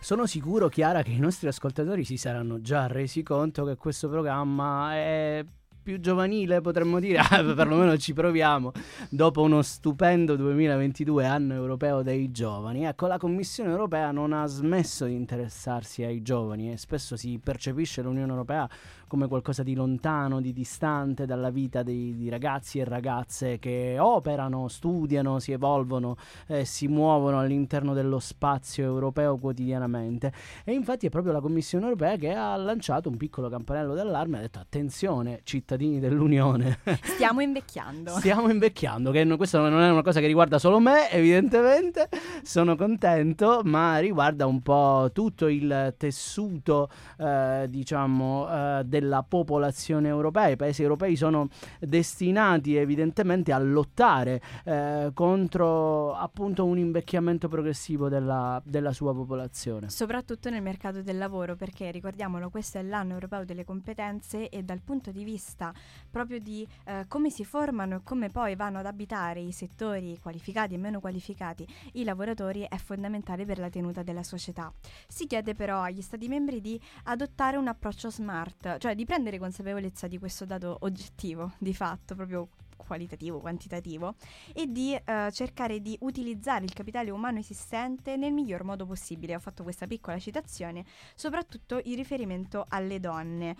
sono 0.00 0.24
sicuro, 0.24 0.68
Chiara, 0.68 1.02
che 1.02 1.10
i 1.10 1.18
nostri 1.18 1.48
ascoltatori 1.48 2.02
si 2.02 2.16
saranno 2.16 2.62
già 2.62 2.86
resi 2.86 3.22
conto 3.22 3.66
che 3.66 3.76
questo 3.76 4.08
programma 4.08 4.94
è 4.94 5.44
più 5.86 6.00
giovanile, 6.00 6.60
potremmo 6.60 6.98
dire, 6.98 7.20
perlomeno 7.54 7.96
ci 7.96 8.12
proviamo, 8.12 8.72
dopo 9.08 9.42
uno 9.42 9.62
stupendo 9.62 10.34
2022 10.34 11.24
anno 11.24 11.54
europeo 11.54 12.02
dei 12.02 12.32
giovani. 12.32 12.86
Ecco, 12.86 13.06
la 13.06 13.18
Commissione 13.18 13.70
europea 13.70 14.10
non 14.10 14.32
ha 14.32 14.46
smesso 14.46 15.04
di 15.04 15.14
interessarsi 15.14 16.02
ai 16.02 16.22
giovani 16.22 16.72
e 16.72 16.76
spesso 16.76 17.16
si 17.16 17.38
percepisce 17.40 18.02
l'Unione 18.02 18.32
europea 18.32 18.68
come 19.06 19.28
qualcosa 19.28 19.62
di 19.62 19.74
lontano, 19.74 20.40
di 20.40 20.52
distante 20.52 21.26
dalla 21.26 21.50
vita 21.50 21.82
dei, 21.82 22.16
di 22.16 22.28
ragazzi 22.28 22.78
e 22.78 22.84
ragazze 22.84 23.58
che 23.58 23.96
operano, 23.98 24.68
studiano, 24.68 25.38
si 25.38 25.52
evolvono, 25.52 26.16
eh, 26.48 26.64
si 26.64 26.88
muovono 26.88 27.38
all'interno 27.40 27.94
dello 27.94 28.18
spazio 28.18 28.84
europeo 28.84 29.36
quotidianamente. 29.36 30.32
E 30.64 30.72
infatti 30.72 31.06
è 31.06 31.10
proprio 31.10 31.32
la 31.32 31.40
Commissione 31.40 31.84
europea 31.84 32.16
che 32.16 32.32
ha 32.32 32.56
lanciato 32.56 33.08
un 33.08 33.16
piccolo 33.16 33.48
campanello 33.48 33.94
d'allarme 33.94 34.36
e 34.36 34.38
ha 34.38 34.42
detto 34.42 34.58
attenzione 34.58 35.40
cittadini 35.42 35.64
cittadini 35.76 36.00
dell'Unione. 36.00 36.78
Stiamo 37.02 37.40
invecchiando. 37.40 38.12
Stiamo 38.18 38.48
invecchiando, 38.50 39.10
che 39.10 39.24
no, 39.24 39.36
questa 39.36 39.58
non 39.58 39.80
è 39.80 39.90
una 39.90 40.02
cosa 40.02 40.20
che 40.20 40.26
riguarda 40.26 40.58
solo 40.58 40.78
me, 40.78 41.10
evidentemente. 41.10 42.08
Sono 42.42 42.76
contento, 42.76 43.60
ma 43.64 43.98
riguarda 43.98 44.46
un 44.46 44.60
po' 44.62 45.10
tutto 45.12 45.48
il 45.48 45.94
tessuto, 45.96 46.88
eh, 47.18 47.66
diciamo, 47.68 48.48
eh, 48.48 48.82
della 49.00 49.22
popolazione 49.22 50.08
europea. 50.08 50.48
I 50.48 50.56
paesi 50.56 50.82
europei 50.82 51.16
sono 51.16 51.48
destinati 51.78 52.76
evidentemente 52.76 53.52
a 53.52 53.58
lottare 53.58 54.40
eh, 54.64 55.10
contro 55.12 56.14
appunto 56.14 56.64
un 56.64 56.78
invecchiamento 56.78 57.48
progressivo 57.48 58.08
della, 58.08 58.60
della 58.64 58.92
sua 58.92 59.14
popolazione. 59.14 59.90
Soprattutto 59.90 60.50
nel 60.50 60.62
mercato 60.62 61.02
del 61.02 61.18
lavoro, 61.18 61.56
perché 61.56 61.90
ricordiamolo, 61.90 62.48
questo 62.48 62.78
è 62.78 62.82
l'anno 62.82 63.12
europeo 63.12 63.44
delle 63.44 63.64
competenze 63.64 64.48
e 64.48 64.62
dal 64.62 64.80
punto 64.82 65.10
di 65.10 65.24
vista 65.24 65.72
proprio 66.10 66.38
di 66.38 66.66
eh, 66.84 67.04
come 67.08 67.30
si 67.30 67.44
formano 67.44 67.96
e 67.96 68.00
come 68.02 68.30
poi 68.30 68.56
vanno 68.56 68.78
ad 68.78 68.86
abitare 68.86 69.40
i 69.40 69.52
settori 69.52 70.18
qualificati 70.20 70.74
e 70.74 70.78
meno 70.78 71.00
qualificati 71.00 71.66
i 71.92 72.04
lavoratori 72.04 72.66
è 72.68 72.76
fondamentale 72.76 73.44
per 73.44 73.58
la 73.58 73.68
tenuta 73.68 74.02
della 74.02 74.22
società. 74.22 74.72
Si 75.06 75.26
chiede 75.26 75.54
però 75.54 75.82
agli 75.82 76.00
Stati 76.00 76.28
membri 76.28 76.60
di 76.60 76.80
adottare 77.04 77.56
un 77.56 77.68
approccio 77.68 78.10
smart, 78.10 78.78
cioè 78.78 78.85
di 78.94 79.04
prendere 79.04 79.38
consapevolezza 79.38 80.06
di 80.06 80.18
questo 80.18 80.44
dato 80.44 80.76
oggettivo, 80.80 81.52
di 81.58 81.74
fatto, 81.74 82.14
proprio 82.14 82.48
qualitativo, 82.76 83.40
quantitativo, 83.40 84.14
e 84.54 84.70
di 84.70 84.94
eh, 84.94 85.30
cercare 85.32 85.80
di 85.80 85.96
utilizzare 86.02 86.64
il 86.64 86.72
capitale 86.72 87.10
umano 87.10 87.38
esistente 87.38 88.16
nel 88.16 88.32
miglior 88.32 88.64
modo 88.64 88.86
possibile. 88.86 89.34
Ho 89.34 89.40
fatto 89.40 89.62
questa 89.62 89.86
piccola 89.86 90.18
citazione, 90.18 90.84
soprattutto 91.14 91.80
in 91.84 91.96
riferimento 91.96 92.64
alle 92.68 93.00
donne 93.00 93.56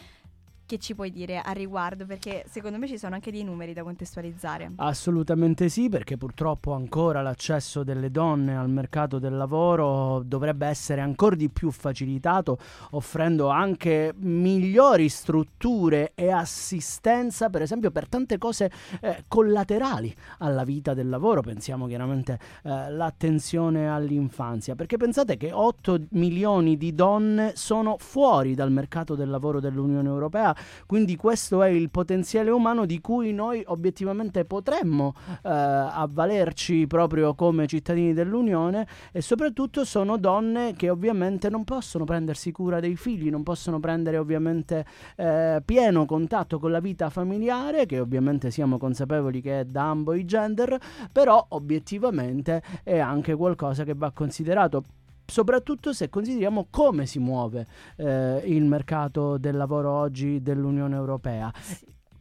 che 0.66 0.78
ci 0.78 0.94
puoi 0.94 1.10
dire 1.12 1.40
a 1.40 1.52
riguardo? 1.52 2.04
Perché 2.04 2.44
secondo 2.48 2.76
me 2.76 2.88
ci 2.88 2.98
sono 2.98 3.14
anche 3.14 3.30
dei 3.30 3.44
numeri 3.44 3.72
da 3.72 3.84
contestualizzare. 3.84 4.72
Assolutamente 4.76 5.68
sì, 5.68 5.88
perché 5.88 6.16
purtroppo 6.16 6.72
ancora 6.72 7.22
l'accesso 7.22 7.84
delle 7.84 8.10
donne 8.10 8.56
al 8.56 8.68
mercato 8.68 9.18
del 9.20 9.36
lavoro 9.36 10.22
dovrebbe 10.24 10.66
essere 10.66 11.00
ancora 11.00 11.36
di 11.36 11.48
più 11.48 11.70
facilitato, 11.70 12.58
offrendo 12.90 13.48
anche 13.48 14.12
migliori 14.16 15.08
strutture 15.08 16.12
e 16.14 16.30
assistenza, 16.30 17.48
per 17.48 17.62
esempio, 17.62 17.92
per 17.92 18.08
tante 18.08 18.36
cose 18.36 18.70
eh, 19.00 19.24
collaterali 19.28 20.14
alla 20.38 20.64
vita 20.64 20.94
del 20.94 21.08
lavoro. 21.08 21.42
Pensiamo 21.42 21.86
chiaramente 21.86 22.38
all'attenzione 22.64 23.84
eh, 23.84 23.86
all'infanzia, 23.86 24.74
perché 24.74 24.96
pensate 24.96 25.36
che 25.36 25.52
8 25.52 26.06
milioni 26.10 26.76
di 26.76 26.92
donne 26.92 27.52
sono 27.54 27.96
fuori 27.98 28.54
dal 28.56 28.72
mercato 28.72 29.14
del 29.14 29.30
lavoro 29.30 29.60
dell'Unione 29.60 30.08
Europea 30.08 30.54
quindi 30.86 31.16
questo 31.16 31.62
è 31.62 31.68
il 31.68 31.90
potenziale 31.90 32.50
umano 32.50 32.86
di 32.86 33.00
cui 33.00 33.32
noi 33.32 33.62
obiettivamente 33.66 34.44
potremmo 34.44 35.14
eh, 35.28 35.38
avvalerci 35.42 36.86
proprio 36.86 37.34
come 37.34 37.66
cittadini 37.66 38.12
dell'Unione 38.12 38.86
e 39.12 39.20
soprattutto 39.20 39.84
sono 39.84 40.16
donne 40.16 40.74
che 40.74 40.90
ovviamente 40.90 41.48
non 41.48 41.64
possono 41.64 42.04
prendersi 42.04 42.52
cura 42.52 42.80
dei 42.80 42.96
figli, 42.96 43.30
non 43.30 43.42
possono 43.42 43.80
prendere 43.80 44.18
ovviamente 44.18 44.84
eh, 45.16 45.62
pieno 45.64 46.04
contatto 46.04 46.58
con 46.58 46.70
la 46.70 46.80
vita 46.80 47.10
familiare, 47.10 47.86
che 47.86 48.00
ovviamente 48.00 48.50
siamo 48.50 48.78
consapevoli 48.78 49.40
che 49.40 49.60
è 49.60 49.64
da 49.64 49.90
ambo 49.90 50.14
i 50.14 50.24
gender, 50.24 50.78
però 51.10 51.44
obiettivamente 51.50 52.62
è 52.82 52.98
anche 52.98 53.34
qualcosa 53.34 53.84
che 53.84 53.94
va 53.94 54.10
considerato 54.10 54.84
soprattutto 55.26 55.92
se 55.92 56.08
consideriamo 56.08 56.68
come 56.70 57.06
si 57.06 57.18
muove 57.18 57.66
eh, 57.96 58.42
il 58.46 58.64
mercato 58.64 59.36
del 59.38 59.56
lavoro 59.56 59.90
oggi 59.90 60.40
dell'Unione 60.40 60.94
Europea. 60.94 61.52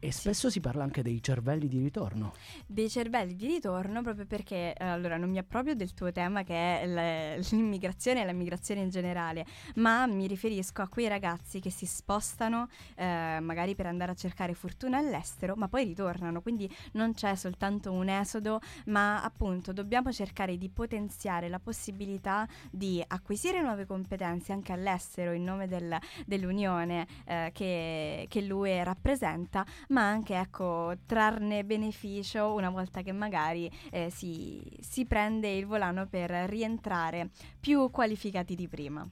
E 0.05 0.11
spesso 0.11 0.51
si 0.51 0.59
parla 0.59 0.83
anche 0.83 1.01
dei 1.01 1.19
cervelli 1.19 1.67
di 1.67 1.79
ritorno. 1.79 2.33
Dei 2.67 2.91
cervelli 2.91 3.35
di 3.35 3.47
ritorno 3.47 4.03
proprio 4.03 4.27
perché, 4.27 4.75
eh, 4.77 4.83
allora, 4.85 5.17
non 5.17 5.31
mi 5.31 5.39
approprio 5.39 5.73
del 5.73 5.95
tuo 5.95 6.11
tema 6.11 6.43
che 6.43 6.53
è 6.53 7.39
l'immigrazione 7.49 8.21
e 8.21 8.25
la 8.25 8.31
migrazione 8.31 8.81
in 8.81 8.91
generale, 8.91 9.47
ma 9.77 10.05
mi 10.05 10.27
riferisco 10.27 10.83
a 10.83 10.89
quei 10.89 11.07
ragazzi 11.07 11.59
che 11.59 11.71
si 11.71 11.87
spostano 11.87 12.67
eh, 12.93 13.39
magari 13.41 13.73
per 13.73 13.87
andare 13.87 14.11
a 14.11 14.13
cercare 14.13 14.53
fortuna 14.53 14.99
all'estero, 14.99 15.55
ma 15.55 15.67
poi 15.67 15.85
ritornano, 15.85 16.39
quindi 16.43 16.71
non 16.91 17.15
c'è 17.15 17.33
soltanto 17.33 17.91
un 17.91 18.07
esodo, 18.07 18.59
ma 18.85 19.23
appunto 19.23 19.73
dobbiamo 19.73 20.11
cercare 20.11 20.55
di 20.55 20.69
potenziare 20.69 21.49
la 21.49 21.57
possibilità 21.57 22.47
di 22.69 23.03
acquisire 23.07 23.59
nuove 23.59 23.87
competenze 23.87 24.51
anche 24.53 24.71
all'estero 24.71 25.31
in 25.31 25.43
nome 25.43 25.67
del, 25.67 25.97
dell'Unione 26.27 27.07
eh, 27.25 27.49
che, 27.55 28.27
che 28.29 28.41
l'UE 28.41 28.83
rappresenta, 28.83 29.65
ma 29.95 30.10
anche 30.10 30.36
ecco, 30.36 30.91
trarne 31.05 31.63
beneficio 31.63 32.53
una 32.53 32.69
volta 32.69 33.01
che 33.01 33.13
magari 33.13 33.71
eh, 33.91 34.10
si, 34.10 34.62
si 34.81 35.05
prende 35.05 35.49
il 35.49 35.65
volano 35.65 36.05
per 36.05 36.29
rientrare 36.49 37.29
più 37.58 37.89
qualificati 37.91 38.55
di 38.55 38.67
prima. 38.67 39.08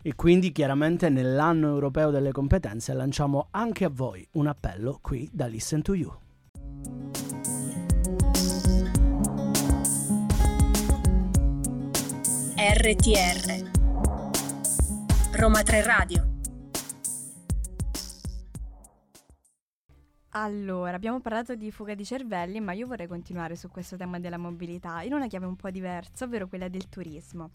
E 0.00 0.14
quindi 0.14 0.50
chiaramente 0.50 1.10
nell'anno 1.10 1.68
europeo 1.68 2.10
delle 2.10 2.32
competenze 2.32 2.94
lanciamo 2.94 3.48
anche 3.50 3.84
a 3.84 3.90
voi 3.90 4.26
un 4.32 4.46
appello 4.46 5.00
qui 5.02 5.28
da 5.30 5.44
Listen 5.44 5.82
to 5.82 5.92
You. 5.92 6.16
RTR 12.56 13.70
Roma 15.32 15.62
3 15.62 15.82
Radio 15.82 16.31
Allora, 20.34 20.96
abbiamo 20.96 21.20
parlato 21.20 21.54
di 21.54 21.70
fuga 21.70 21.94
di 21.94 22.04
cervelli, 22.06 22.58
ma 22.60 22.72
io 22.72 22.86
vorrei 22.86 23.06
continuare 23.06 23.54
su 23.54 23.68
questo 23.68 23.96
tema 23.96 24.18
della 24.18 24.38
mobilità 24.38 25.02
in 25.02 25.12
una 25.12 25.26
chiave 25.26 25.44
un 25.46 25.56
po' 25.56 25.70
diversa, 25.70 26.24
ovvero 26.24 26.48
quella 26.48 26.68
del 26.68 26.88
turismo. 26.88 27.50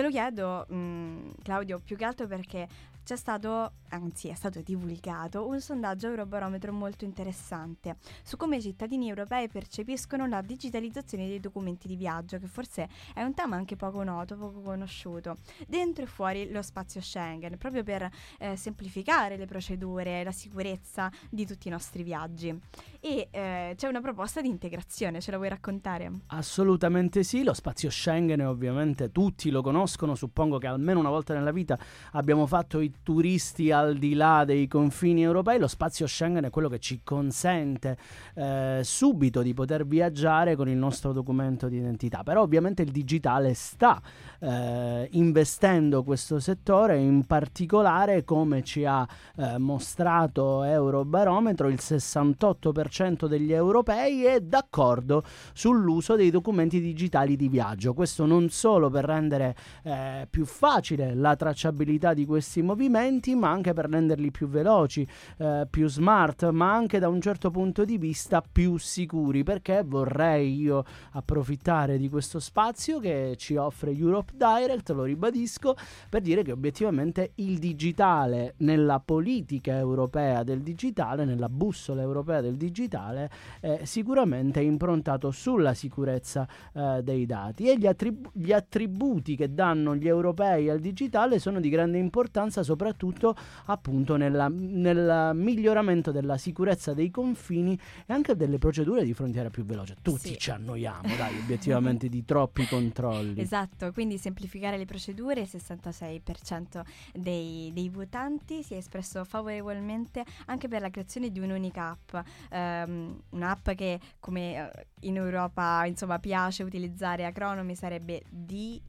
Te 0.00 0.06
lo 0.06 0.12
chiedo, 0.12 0.64
mh, 0.66 0.74
mm, 0.74 1.30
Claudio, 1.42 1.78
più 1.78 1.94
che 1.94 2.06
altro 2.06 2.26
perché 2.26 2.66
c'è 3.10 3.16
stato, 3.16 3.72
anzi 3.88 4.28
è 4.28 4.34
stato 4.34 4.60
divulgato, 4.60 5.46
un 5.46 5.60
sondaggio 5.60 6.06
Eurobarometro 6.06 6.72
molto 6.72 7.04
interessante 7.04 7.96
su 8.22 8.36
come 8.36 8.58
i 8.58 8.62
cittadini 8.62 9.08
europei 9.08 9.48
percepiscono 9.48 10.26
la 10.26 10.40
digitalizzazione 10.42 11.26
dei 11.26 11.40
documenti 11.40 11.88
di 11.88 11.96
viaggio, 11.96 12.38
che 12.38 12.46
forse 12.46 12.88
è 13.12 13.22
un 13.22 13.34
tema 13.34 13.56
anche 13.56 13.74
poco 13.74 14.04
noto, 14.04 14.36
poco 14.36 14.60
conosciuto, 14.60 15.38
dentro 15.66 16.04
e 16.04 16.06
fuori 16.06 16.52
lo 16.52 16.62
spazio 16.62 17.00
Schengen, 17.00 17.58
proprio 17.58 17.82
per 17.82 18.08
eh, 18.38 18.54
semplificare 18.54 19.36
le 19.36 19.46
procedure 19.46 20.20
e 20.20 20.24
la 20.24 20.30
sicurezza 20.30 21.10
di 21.28 21.44
tutti 21.44 21.66
i 21.66 21.70
nostri 21.72 22.04
viaggi. 22.04 22.56
E 23.00 23.28
eh, 23.30 23.74
c'è 23.76 23.88
una 23.88 24.00
proposta 24.00 24.40
di 24.40 24.48
integrazione, 24.48 25.20
ce 25.20 25.30
la 25.32 25.38
vuoi 25.38 25.48
raccontare? 25.48 26.12
Assolutamente 26.26 27.24
sì, 27.24 27.42
lo 27.42 27.54
spazio 27.54 27.90
Schengen 27.90 28.42
ovviamente 28.42 29.10
tutti 29.10 29.50
lo 29.50 29.62
conoscono, 29.62 29.88
suppongo 30.14 30.58
che 30.58 30.66
almeno 30.66 30.98
una 30.98 31.08
volta 31.08 31.34
nella 31.34 31.52
vita 31.52 31.78
abbiamo 32.12 32.46
fatto 32.46 32.80
i 32.80 32.92
turisti 33.02 33.70
al 33.70 33.96
di 33.96 34.14
là 34.14 34.44
dei 34.44 34.66
confini 34.66 35.22
europei, 35.22 35.58
lo 35.58 35.68
spazio 35.68 36.06
Schengen 36.06 36.44
è 36.44 36.50
quello 36.50 36.68
che 36.68 36.78
ci 36.78 37.00
consente 37.02 37.96
eh, 38.34 38.80
subito 38.82 39.42
di 39.42 39.54
poter 39.54 39.86
viaggiare 39.86 40.56
con 40.56 40.68
il 40.68 40.76
nostro 40.76 41.12
documento 41.12 41.68
di 41.68 41.78
identità. 41.78 42.22
Però 42.22 42.42
ovviamente 42.42 42.82
il 42.82 42.90
digitale 42.90 43.54
sta 43.54 44.00
eh, 44.40 45.08
investendo 45.12 46.02
questo 46.02 46.40
settore, 46.40 46.98
in 46.98 47.24
particolare 47.26 48.24
come 48.24 48.62
ci 48.62 48.84
ha 48.84 49.06
eh, 49.36 49.58
mostrato 49.58 50.62
Eurobarometro, 50.62 51.68
il 51.68 51.78
68% 51.80 53.26
degli 53.26 53.52
europei 53.52 54.24
è 54.24 54.40
d'accordo 54.40 55.22
sull'uso 55.52 56.16
dei 56.16 56.30
documenti 56.30 56.80
digitali 56.80 57.36
di 57.36 57.48
viaggio. 57.48 57.94
Questo 57.94 58.26
non 58.26 58.48
solo 58.48 58.88
per 58.90 59.04
rendere 59.04 59.54
eh, 59.82 60.26
più 60.28 60.46
facile 60.46 61.14
la 61.14 61.36
tracciabilità 61.36 62.14
di 62.14 62.24
questi 62.24 62.62
movimenti, 62.62 63.34
ma 63.34 63.50
anche 63.50 63.72
per 63.72 63.88
renderli 63.88 64.30
più 64.30 64.48
veloci, 64.48 65.06
eh, 65.38 65.66
più 65.68 65.88
smart, 65.88 66.48
ma 66.50 66.72
anche 66.72 66.98
da 66.98 67.08
un 67.08 67.20
certo 67.20 67.50
punto 67.50 67.84
di 67.84 67.98
vista 67.98 68.42
più 68.42 68.78
sicuri, 68.78 69.42
perché 69.42 69.82
vorrei 69.84 70.58
io 70.60 70.84
approfittare 71.12 71.98
di 71.98 72.08
questo 72.08 72.40
spazio 72.40 72.98
che 72.98 73.34
ci 73.36 73.56
offre 73.56 73.90
Europe 73.90 74.29
Direct, 74.34 74.90
lo 74.90 75.04
ribadisco, 75.04 75.76
per 76.08 76.20
dire 76.20 76.42
che 76.42 76.52
obiettivamente 76.52 77.32
il 77.36 77.58
digitale 77.58 78.54
nella 78.58 79.00
politica 79.00 79.76
europea 79.76 80.42
del 80.42 80.60
digitale, 80.62 81.24
nella 81.24 81.48
bussola 81.48 82.02
europea 82.02 82.40
del 82.40 82.56
digitale, 82.56 83.30
è 83.60 83.84
sicuramente 83.84 84.60
improntato 84.60 85.30
sulla 85.30 85.74
sicurezza 85.74 86.48
eh, 86.72 87.00
dei 87.02 87.26
dati 87.26 87.68
e 87.68 87.78
gli, 87.78 87.86
attrib- 87.86 88.30
gli 88.32 88.52
attributi 88.52 89.36
che 89.36 89.52
danno 89.52 89.94
gli 89.94 90.08
europei 90.08 90.68
al 90.68 90.80
digitale 90.80 91.38
sono 91.38 91.60
di 91.60 91.68
grande 91.68 91.98
importanza 91.98 92.62
soprattutto 92.62 93.34
appunto 93.66 94.16
nella, 94.16 94.48
nel 94.48 95.32
miglioramento 95.34 96.10
della 96.12 96.36
sicurezza 96.36 96.94
dei 96.94 97.10
confini 97.10 97.78
e 98.06 98.12
anche 98.12 98.36
delle 98.36 98.58
procedure 98.58 99.04
di 99.04 99.14
frontiera 99.14 99.50
più 99.50 99.64
veloce. 99.64 99.96
Tutti 100.02 100.28
sì. 100.28 100.38
ci 100.38 100.50
annoiamo, 100.50 101.14
dai, 101.16 101.38
obiettivamente 101.38 102.08
di 102.08 102.24
troppi 102.24 102.66
controlli. 102.66 103.40
Esatto, 103.50 103.90
quindi 103.92 104.16
semplificare 104.20 104.76
le 104.76 104.84
procedure, 104.84 105.40
il 105.40 105.48
66% 105.50 106.82
dei, 107.14 107.70
dei 107.72 107.88
votanti 107.88 108.62
si 108.62 108.74
è 108.74 108.76
espresso 108.76 109.24
favorevolmente 109.24 110.24
anche 110.46 110.68
per 110.68 110.80
la 110.80 110.90
creazione 110.90 111.30
di 111.30 111.40
un'unica 111.40 111.90
app, 111.90 112.26
um, 112.50 113.20
un'app 113.30 113.70
che 113.70 113.98
come 114.20 114.62
uh, 114.62 114.80
in 115.00 115.16
Europa 115.16 115.84
insomma 115.86 116.18
piace 116.18 116.62
utilizzare 116.62 117.24
acronomi 117.24 117.74
sarebbe 117.74 118.22
D 118.28 118.80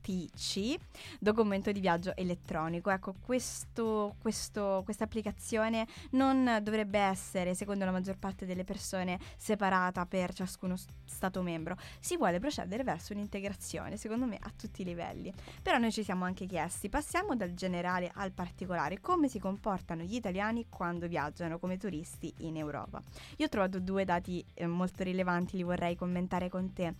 PC, 0.00 0.76
documento 1.18 1.72
di 1.72 1.80
viaggio 1.80 2.14
elettronico. 2.16 2.90
Ecco, 2.90 3.14
questo, 3.20 4.14
questo, 4.20 4.82
questa 4.84 5.04
applicazione 5.04 5.86
non 6.10 6.60
dovrebbe 6.62 6.98
essere, 6.98 7.54
secondo 7.54 7.84
la 7.84 7.90
maggior 7.90 8.18
parte 8.18 8.46
delle 8.46 8.64
persone, 8.64 9.18
separata 9.36 10.06
per 10.06 10.32
ciascuno 10.32 10.76
Stato 11.04 11.42
membro. 11.42 11.76
Si 12.00 12.16
vuole 12.16 12.38
procedere 12.38 12.84
verso 12.84 13.12
un'integrazione, 13.12 13.96
secondo 13.96 14.26
me, 14.26 14.38
a 14.40 14.52
tutti 14.56 14.82
i 14.82 14.84
livelli. 14.84 15.32
Però 15.62 15.78
noi 15.78 15.90
ci 15.92 16.04
siamo 16.04 16.24
anche 16.24 16.46
chiesti, 16.46 16.88
passiamo 16.88 17.34
dal 17.34 17.54
generale 17.54 18.10
al 18.14 18.32
particolare, 18.32 19.00
come 19.00 19.28
si 19.28 19.38
comportano 19.38 20.02
gli 20.02 20.14
italiani 20.14 20.66
quando 20.68 21.06
viaggiano 21.08 21.58
come 21.58 21.76
turisti 21.76 22.32
in 22.38 22.56
Europa. 22.56 23.02
Io 23.36 23.46
ho 23.46 23.48
trovato 23.48 23.80
due 23.80 24.04
dati 24.04 24.44
eh, 24.54 24.66
molto 24.66 25.02
rilevanti, 25.02 25.56
li 25.56 25.62
vorrei 25.62 25.96
commentare 25.96 26.48
con 26.48 26.72
te 26.72 26.94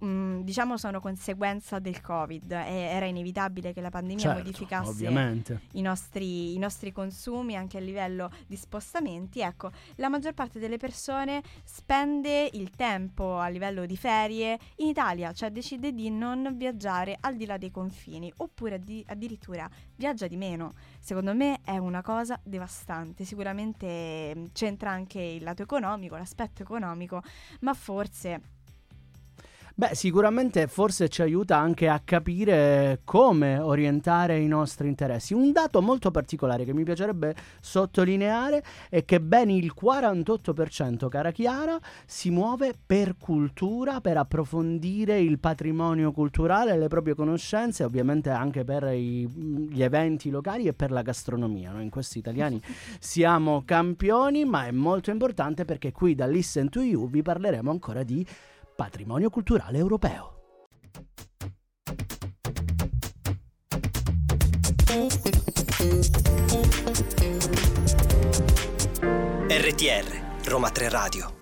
mh, 0.00 0.06
mm, 0.06 0.40
diciamo 0.40 0.76
sono 0.76 1.00
conseguenza 1.00 1.78
del 1.78 2.00
Covid. 2.00 2.50
E 2.52 2.72
era 2.72 3.06
inevitabile 3.06 3.72
che 3.72 3.80
la 3.80 3.90
pandemia 3.90 4.18
certo, 4.18 4.38
modificasse 4.38 5.06
i 5.72 5.80
nostri, 5.80 6.54
i 6.54 6.58
nostri, 6.58 6.92
consumi 6.92 7.56
anche 7.56 7.78
a 7.78 7.80
livello 7.80 8.30
di 8.46 8.56
spostamenti. 8.56 9.40
Ecco, 9.40 9.70
la 9.96 10.08
maggior 10.08 10.34
parte 10.34 10.58
delle 10.58 10.76
persone 10.76 11.42
spende 11.64 12.48
il 12.52 12.70
tempo 12.70 13.38
a 13.38 13.48
livello 13.48 13.86
di 13.86 13.96
ferie 13.96 14.58
in 14.76 14.88
Italia, 14.88 15.32
cioè 15.32 15.50
decide 15.50 15.92
di 15.92 16.10
non 16.10 16.54
viaggiare 16.56 17.16
al 17.20 17.36
di 17.36 17.46
là 17.46 17.56
dei 17.56 17.70
confini, 17.70 18.32
oppure 18.38 18.76
addi- 18.76 19.04
addirittura 19.06 19.68
viaggia 19.96 20.26
di 20.26 20.36
meno. 20.36 20.74
Secondo 20.98 21.34
me 21.34 21.60
è 21.62 21.76
una 21.76 22.02
cosa 22.02 22.38
devastante. 22.42 23.24
Sicuramente 23.24 24.32
mm, 24.36 24.44
c'entra 24.52 24.90
anche 24.90 25.20
il 25.20 25.42
lato 25.42 25.62
economico, 25.62 26.16
l'aspetto 26.16 26.62
economico, 26.62 27.22
ma 27.60 27.74
forse 27.74 28.58
Beh, 29.80 29.94
sicuramente 29.94 30.66
forse 30.66 31.08
ci 31.08 31.22
aiuta 31.22 31.56
anche 31.56 31.88
a 31.88 32.02
capire 32.04 33.00
come 33.02 33.58
orientare 33.58 34.38
i 34.38 34.46
nostri 34.46 34.88
interessi. 34.88 35.32
Un 35.32 35.52
dato 35.52 35.80
molto 35.80 36.10
particolare 36.10 36.66
che 36.66 36.74
mi 36.74 36.84
piacerebbe 36.84 37.34
sottolineare 37.62 38.62
è 38.90 39.06
che 39.06 39.22
ben 39.22 39.48
il 39.48 39.72
48%, 39.74 41.08
cara 41.08 41.30
Chiara, 41.30 41.78
si 42.04 42.28
muove 42.28 42.74
per 42.84 43.16
cultura, 43.16 44.02
per 44.02 44.18
approfondire 44.18 45.18
il 45.18 45.38
patrimonio 45.38 46.12
culturale, 46.12 46.76
le 46.76 46.88
proprie 46.88 47.14
conoscenze, 47.14 47.82
ovviamente 47.82 48.28
anche 48.28 48.64
per 48.64 48.82
i, 48.92 49.26
gli 49.26 49.82
eventi 49.82 50.28
locali 50.28 50.66
e 50.66 50.74
per 50.74 50.90
la 50.90 51.00
gastronomia. 51.00 51.70
Noi 51.70 51.84
in 51.84 51.90
questi 51.90 52.18
italiani 52.18 52.60
siamo 53.00 53.62
campioni, 53.64 54.44
ma 54.44 54.66
è 54.66 54.72
molto 54.72 55.10
importante 55.10 55.64
perché 55.64 55.90
qui 55.90 56.14
da 56.14 56.26
Listen 56.26 56.68
to 56.68 56.82
You 56.82 57.08
vi 57.08 57.22
parleremo 57.22 57.70
ancora 57.70 58.02
di 58.02 58.26
patrimonio 58.80 59.28
culturale 59.28 59.76
europeo. 59.76 60.38
RTR 69.48 70.46
Roma 70.46 70.70
3 70.70 70.88
Radio 70.88 71.39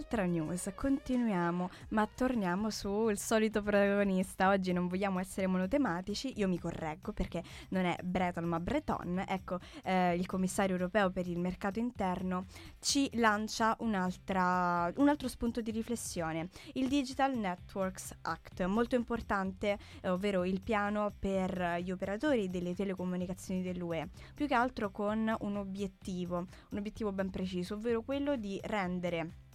un'altra 0.00 0.24
news, 0.24 0.72
continuiamo, 0.74 1.68
ma 1.90 2.06
torniamo 2.06 2.70
sul 2.70 3.18
solito 3.18 3.60
protagonista. 3.60 4.48
Oggi 4.48 4.72
non 4.72 4.88
vogliamo 4.88 5.18
essere 5.18 5.46
monotematici, 5.46 6.38
io 6.38 6.48
mi 6.48 6.58
correggo 6.58 7.12
perché 7.12 7.42
non 7.68 7.84
è 7.84 7.94
Breton 8.02 8.44
ma 8.44 8.58
Breton. 8.58 9.22
Ecco, 9.28 9.58
eh, 9.84 10.14
il 10.14 10.24
commissario 10.24 10.74
europeo 10.74 11.10
per 11.10 11.28
il 11.28 11.38
mercato 11.38 11.78
interno 11.78 12.46
ci 12.80 13.10
lancia 13.18 13.76
un 13.80 13.94
altro 13.94 15.28
spunto 15.28 15.60
di 15.60 15.70
riflessione, 15.70 16.48
il 16.74 16.88
Digital 16.88 17.36
Networks 17.36 18.16
Act, 18.22 18.64
molto 18.64 18.94
importante, 18.94 19.78
ovvero 20.04 20.44
il 20.44 20.62
piano 20.62 21.12
per 21.18 21.76
gli 21.82 21.90
operatori 21.90 22.48
delle 22.48 22.74
telecomunicazioni 22.74 23.60
dell'UE, 23.60 24.08
più 24.34 24.46
che 24.46 24.54
altro 24.54 24.90
con 24.90 25.30
un 25.40 25.56
obiettivo, 25.56 26.46
un 26.70 26.78
obiettivo 26.78 27.12
ben 27.12 27.28
preciso, 27.28 27.74
ovvero 27.74 28.00
quello 28.00 28.36
di 28.36 28.58
rendere 28.64 29.48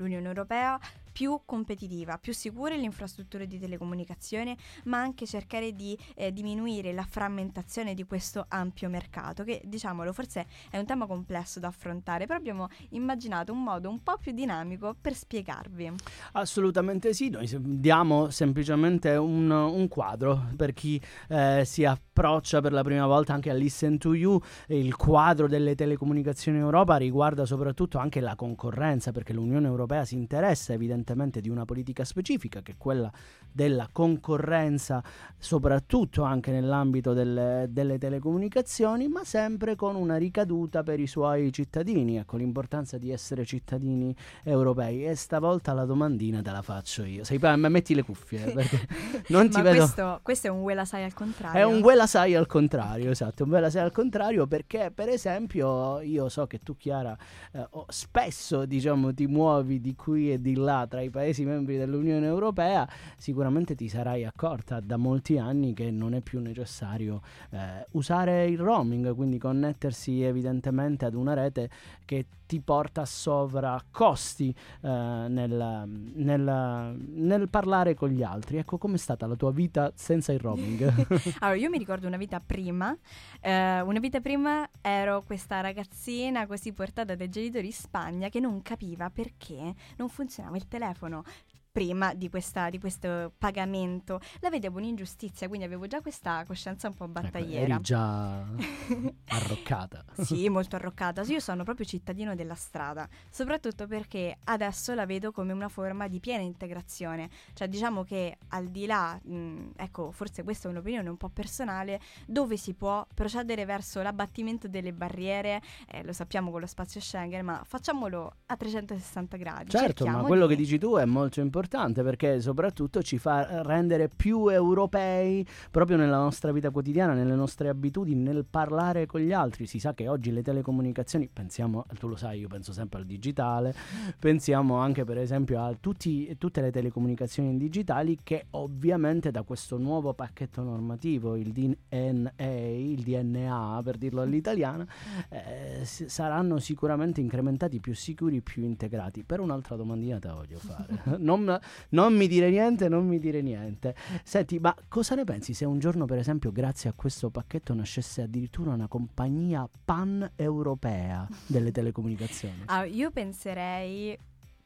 l'Unione 0.00 0.26
Europea 0.28 0.78
più 1.10 1.40
competitiva, 1.44 2.18
più 2.18 2.32
sicure 2.32 2.76
le 2.76 2.84
infrastrutture 2.84 3.46
di 3.46 3.58
telecomunicazione, 3.58 4.56
ma 4.84 4.98
anche 4.98 5.26
cercare 5.26 5.74
di 5.74 5.98
eh, 6.14 6.32
diminuire 6.32 6.92
la 6.92 7.04
frammentazione 7.04 7.94
di 7.94 8.04
questo 8.04 8.44
ampio 8.48 8.88
mercato, 8.88 9.44
che 9.44 9.60
diciamolo 9.64 10.12
forse 10.12 10.46
è 10.70 10.78
un 10.78 10.86
tema 10.86 11.06
complesso 11.06 11.58
da 11.58 11.68
affrontare, 11.68 12.26
però 12.26 12.38
abbiamo 12.38 12.68
immaginato 12.90 13.52
un 13.52 13.62
modo 13.62 13.88
un 13.88 14.02
po' 14.02 14.16
più 14.18 14.32
dinamico 14.32 14.94
per 15.00 15.14
spiegarvi. 15.14 15.92
Assolutamente 16.32 17.12
sì, 17.12 17.30
noi 17.30 17.48
diamo 17.60 18.30
semplicemente 18.30 19.16
un, 19.16 19.50
un 19.50 19.88
quadro 19.88 20.46
per 20.56 20.72
chi 20.72 21.00
eh, 21.28 21.64
si 21.64 21.84
approccia 21.84 22.60
per 22.60 22.72
la 22.72 22.82
prima 22.82 23.06
volta 23.06 23.32
anche 23.32 23.50
a 23.50 23.54
Listen 23.54 23.98
to 23.98 24.14
You, 24.14 24.40
il 24.68 24.94
quadro 24.94 25.48
delle 25.48 25.74
telecomunicazioni 25.74 26.58
in 26.58 26.64
Europa 26.64 26.96
riguarda 26.96 27.44
soprattutto 27.44 27.98
anche 27.98 28.20
la 28.20 28.36
concorrenza, 28.36 29.10
perché 29.10 29.32
l'Unione 29.32 29.66
Europea 29.66 30.04
si 30.04 30.14
interessa 30.14 30.72
evidentemente 30.72 30.98
evidentemente 31.00 31.40
di 31.40 31.48
una 31.48 31.64
politica 31.64 32.04
specifica 32.04 32.62
che 32.62 32.72
è 32.72 32.74
quella 32.76 33.10
della 33.52 33.88
concorrenza 33.90 35.02
soprattutto 35.38 36.22
anche 36.22 36.50
nell'ambito 36.50 37.12
delle, 37.12 37.66
delle 37.70 37.98
telecomunicazioni 37.98 39.08
ma 39.08 39.24
sempre 39.24 39.74
con 39.74 39.96
una 39.96 40.16
ricaduta 40.16 40.82
per 40.82 41.00
i 41.00 41.06
suoi 41.06 41.52
cittadini. 41.52 42.18
Ecco 42.18 42.36
l'importanza 42.36 42.98
di 42.98 43.10
essere 43.10 43.44
cittadini 43.44 44.14
europei. 44.42 45.06
E 45.06 45.14
stavolta 45.14 45.72
la 45.72 45.84
domandina 45.84 46.42
te 46.42 46.50
la 46.50 46.62
faccio 46.62 47.04
io. 47.04 47.24
Sei 47.24 47.38
ma 47.38 47.56
metti 47.56 47.94
le 47.94 48.02
cuffie 48.02 48.52
perché 48.52 48.86
non 49.28 49.48
ti 49.50 49.56
ma 49.56 49.62
vedo 49.62 49.78
questo, 49.78 50.20
questo 50.22 50.46
è 50.48 50.50
un 50.50 50.60
Wela 50.60 50.84
Sai 50.84 51.04
al 51.04 51.14
contrario. 51.14 51.58
È 51.58 51.64
un 51.64 51.82
Wela 51.82 52.06
Sai 52.06 52.34
al 52.34 52.46
contrario 52.46 53.10
esatto 53.10 53.44
un 53.44 53.50
Wela 53.50 53.70
Sai 53.70 53.82
al 53.82 53.92
contrario 53.92 54.46
perché 54.46 54.90
per 54.94 55.08
esempio 55.08 56.00
io 56.00 56.28
so 56.28 56.46
che 56.46 56.58
tu 56.58 56.76
Chiara 56.76 57.16
eh, 57.52 57.68
spesso 57.88 58.66
diciamo 58.66 59.12
ti 59.14 59.26
muovi 59.26 59.80
di 59.80 59.94
qui 59.94 60.32
e 60.32 60.40
di 60.40 60.54
là 60.54 60.86
tra 60.88 61.00
i 61.00 61.10
Paesi 61.10 61.44
membri 61.44 61.76
dell'Unione 61.76 62.26
Europea, 62.26 62.88
sicuramente 63.16 63.39
ti 63.74 63.88
sarai 63.88 64.24
accorta 64.24 64.80
da 64.80 64.96
molti 64.96 65.38
anni 65.38 65.72
che 65.74 65.90
non 65.90 66.14
è 66.14 66.20
più 66.20 66.40
necessario 66.40 67.22
eh, 67.50 67.86
usare 67.92 68.46
il 68.46 68.58
roaming, 68.58 69.14
quindi 69.14 69.38
connettersi 69.38 70.22
evidentemente 70.22 71.04
ad 71.04 71.14
una 71.14 71.34
rete 71.34 71.70
che 72.04 72.26
ti 72.50 72.58
porta 72.58 73.02
a 73.02 73.04
sovraccosti 73.04 74.52
eh, 74.80 74.88
nel, 74.88 75.84
nel, 76.14 76.96
nel, 76.98 77.48
parlare 77.48 77.94
con 77.94 78.08
gli 78.08 78.24
altri. 78.24 78.56
Ecco, 78.56 78.76
com'è 78.76 78.96
stata 78.96 79.28
la 79.28 79.36
tua 79.36 79.52
vita 79.52 79.92
senza 79.94 80.32
il 80.32 80.40
roaming? 80.40 81.06
allora, 81.38 81.56
io 81.56 81.70
mi 81.70 81.78
ricordo 81.78 82.08
una 82.08 82.16
vita 82.16 82.40
prima. 82.40 82.92
Eh, 83.40 83.80
una 83.82 84.00
vita 84.00 84.18
prima 84.18 84.68
ero 84.80 85.22
questa 85.22 85.60
ragazzina 85.60 86.48
così 86.48 86.72
portata 86.72 87.14
dai 87.14 87.28
genitori 87.28 87.66
in 87.66 87.72
Spagna 87.72 88.28
che 88.28 88.40
non 88.40 88.62
capiva 88.62 89.10
perché 89.10 89.72
non 89.96 90.08
funzionava 90.08 90.56
il 90.56 90.66
telefono 90.66 91.22
prima 91.70 92.14
di, 92.14 92.28
questa, 92.28 92.68
di, 92.70 92.78
questo 92.78 93.32
pagamento. 93.38 94.20
La 94.40 94.50
vedevo 94.50 94.78
un'ingiustizia, 94.78 95.46
quindi 95.48 95.66
avevo 95.66 95.86
già 95.86 96.00
questa 96.00 96.44
coscienza 96.46 96.88
un 96.88 96.94
po' 96.94 97.04
ecco, 97.04 97.12
battagliera. 97.12 97.74
Ecco, 97.74 97.82
già 97.82 98.44
arroccata. 99.28 100.04
sì, 100.20 100.48
molto 100.48 100.76
arroccata. 100.76 101.22
Io 101.22 101.40
sono 101.40 101.62
proprio 101.62 101.86
cittadino 101.86 102.34
della 102.34 102.54
strada, 102.54 103.08
soprattutto 103.30 103.86
perché 103.86 104.38
adesso 104.44 104.94
la 104.94 105.06
vedo 105.06 105.30
come 105.32 105.52
una 105.52 105.68
forma 105.68 106.08
di 106.08 106.18
piena 106.18 106.42
integrazione. 106.42 107.30
Cioè 107.52 107.68
diciamo 107.68 108.02
che 108.02 108.38
al 108.48 108.66
di 108.68 108.86
là, 108.86 109.18
mh, 109.22 109.72
ecco, 109.76 110.10
forse 110.10 110.42
questa 110.42 110.68
è 110.68 110.70
un'opinione 110.70 111.08
un 111.08 111.16
po' 111.16 111.28
personale, 111.28 112.00
dove 112.26 112.56
si 112.56 112.74
può 112.74 113.06
procedere 113.14 113.64
verso 113.64 114.02
l'abbattimento 114.02 114.66
delle 114.66 114.92
barriere, 114.92 115.62
eh, 115.88 116.02
lo 116.02 116.12
sappiamo 116.12 116.50
con 116.50 116.60
lo 116.60 116.66
spazio 116.66 117.00
Schengen, 117.00 117.44
ma 117.44 117.62
facciamolo 117.64 118.32
a 118.46 118.56
360 118.56 119.36
gradi. 119.36 119.70
Certo, 119.70 120.04
Cerchiamo 120.04 120.22
ma 120.22 120.26
quello 120.26 120.46
di... 120.46 120.54
che 120.54 120.60
dici 120.60 120.78
tu 120.78 120.96
è 120.96 121.04
molto 121.04 121.40
importante 121.40 121.58
importante 121.60 122.02
perché 122.02 122.40
soprattutto 122.40 123.02
ci 123.02 123.18
fa 123.18 123.60
rendere 123.62 124.08
più 124.08 124.48
europei 124.48 125.46
proprio 125.70 125.98
nella 125.98 126.16
nostra 126.16 126.52
vita 126.52 126.70
quotidiana, 126.70 127.12
nelle 127.12 127.34
nostre 127.34 127.68
abitudini, 127.68 128.22
nel 128.22 128.46
parlare 128.48 129.04
con 129.04 129.20
gli 129.20 129.32
altri. 129.32 129.66
Si 129.66 129.78
sa 129.78 129.92
che 129.92 130.08
oggi 130.08 130.32
le 130.32 130.42
telecomunicazioni, 130.42 131.28
pensiamo, 131.30 131.84
tu 131.98 132.08
lo 132.08 132.16
sai, 132.16 132.40
io 132.40 132.48
penso 132.48 132.72
sempre 132.72 133.00
al 133.00 133.04
digitale, 133.04 133.74
pensiamo 134.18 134.76
anche 134.76 135.04
per 135.04 135.18
esempio 135.18 135.62
a 135.62 135.74
tutti, 135.78 136.34
tutte 136.38 136.62
le 136.62 136.70
telecomunicazioni 136.70 137.58
digitali 137.58 138.16
che 138.22 138.46
ovviamente 138.52 139.30
da 139.30 139.42
questo 139.42 139.76
nuovo 139.76 140.14
pacchetto 140.14 140.62
normativo, 140.62 141.36
il 141.36 141.52
DNA, 141.52 142.32
il 142.38 143.02
DNA 143.02 143.80
per 143.84 143.98
dirlo 143.98 144.22
all'italiana, 144.22 144.86
eh, 145.28 145.84
saranno 145.84 146.58
sicuramente 146.58 147.20
incrementati, 147.20 147.80
più 147.80 147.94
sicuri, 147.94 148.40
più 148.40 148.62
integrati. 148.62 149.24
Per 149.24 149.40
un'altra 149.40 149.76
domandina 149.76 150.18
te 150.18 150.28
la 150.28 150.34
voglio 150.34 150.58
fare. 150.58 151.02
non 151.18 151.49
non 151.90 152.14
mi 152.14 152.28
dire 152.28 152.50
niente, 152.50 152.88
non 152.88 153.06
mi 153.06 153.18
dire 153.18 153.40
niente. 153.40 153.94
Senti, 154.22 154.58
ma 154.58 154.74
cosa 154.88 155.14
ne 155.14 155.24
pensi 155.24 155.54
se 155.54 155.64
un 155.64 155.78
giorno, 155.78 156.04
per 156.04 156.18
esempio, 156.18 156.52
grazie 156.52 156.90
a 156.90 156.92
questo 156.92 157.30
pacchetto 157.30 157.72
nascesse 157.74 158.22
addirittura 158.22 158.72
una 158.72 158.88
compagnia 158.88 159.68
pan-europea 159.84 161.26
delle 161.46 161.70
telecomunicazioni? 161.70 162.62
Ah, 162.66 162.84
io 162.84 163.10
penserei 163.10 164.16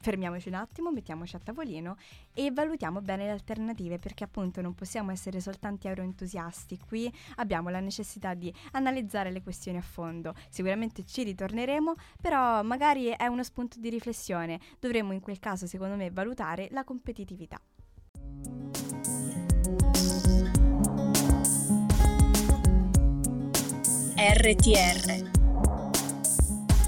fermiamoci 0.04 0.48
un 0.48 0.54
attimo, 0.54 0.92
mettiamoci 0.92 1.34
a 1.34 1.38
tavolino 1.38 1.96
e 2.34 2.50
valutiamo 2.52 3.00
bene 3.00 3.24
le 3.24 3.30
alternative 3.30 3.98
perché 3.98 4.24
appunto 4.24 4.60
non 4.60 4.74
possiamo 4.74 5.10
essere 5.10 5.40
soltanto 5.40 5.88
euroentusiasti. 5.88 6.78
Qui 6.86 7.10
abbiamo 7.36 7.70
la 7.70 7.80
necessità 7.80 8.34
di 8.34 8.52
analizzare 8.72 9.30
le 9.32 9.42
questioni 9.42 9.78
a 9.78 9.82
fondo. 9.82 10.34
Sicuramente 10.50 11.06
ci 11.06 11.22
ritorneremo, 11.22 11.94
però 12.20 12.62
magari 12.62 13.06
è 13.06 13.26
uno 13.26 13.42
spunto 13.42 13.80
di 13.80 13.88
riflessione. 13.88 14.60
Dovremmo 14.78 15.14
in 15.14 15.20
quel 15.20 15.38
caso, 15.38 15.66
secondo 15.66 15.96
me, 15.96 16.10
valutare 16.10 16.68
la 16.70 16.84
competitività. 16.84 17.58
RTR 24.16 25.30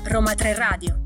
Roma 0.05 0.35
3 0.35 0.55
Radio 0.55 1.06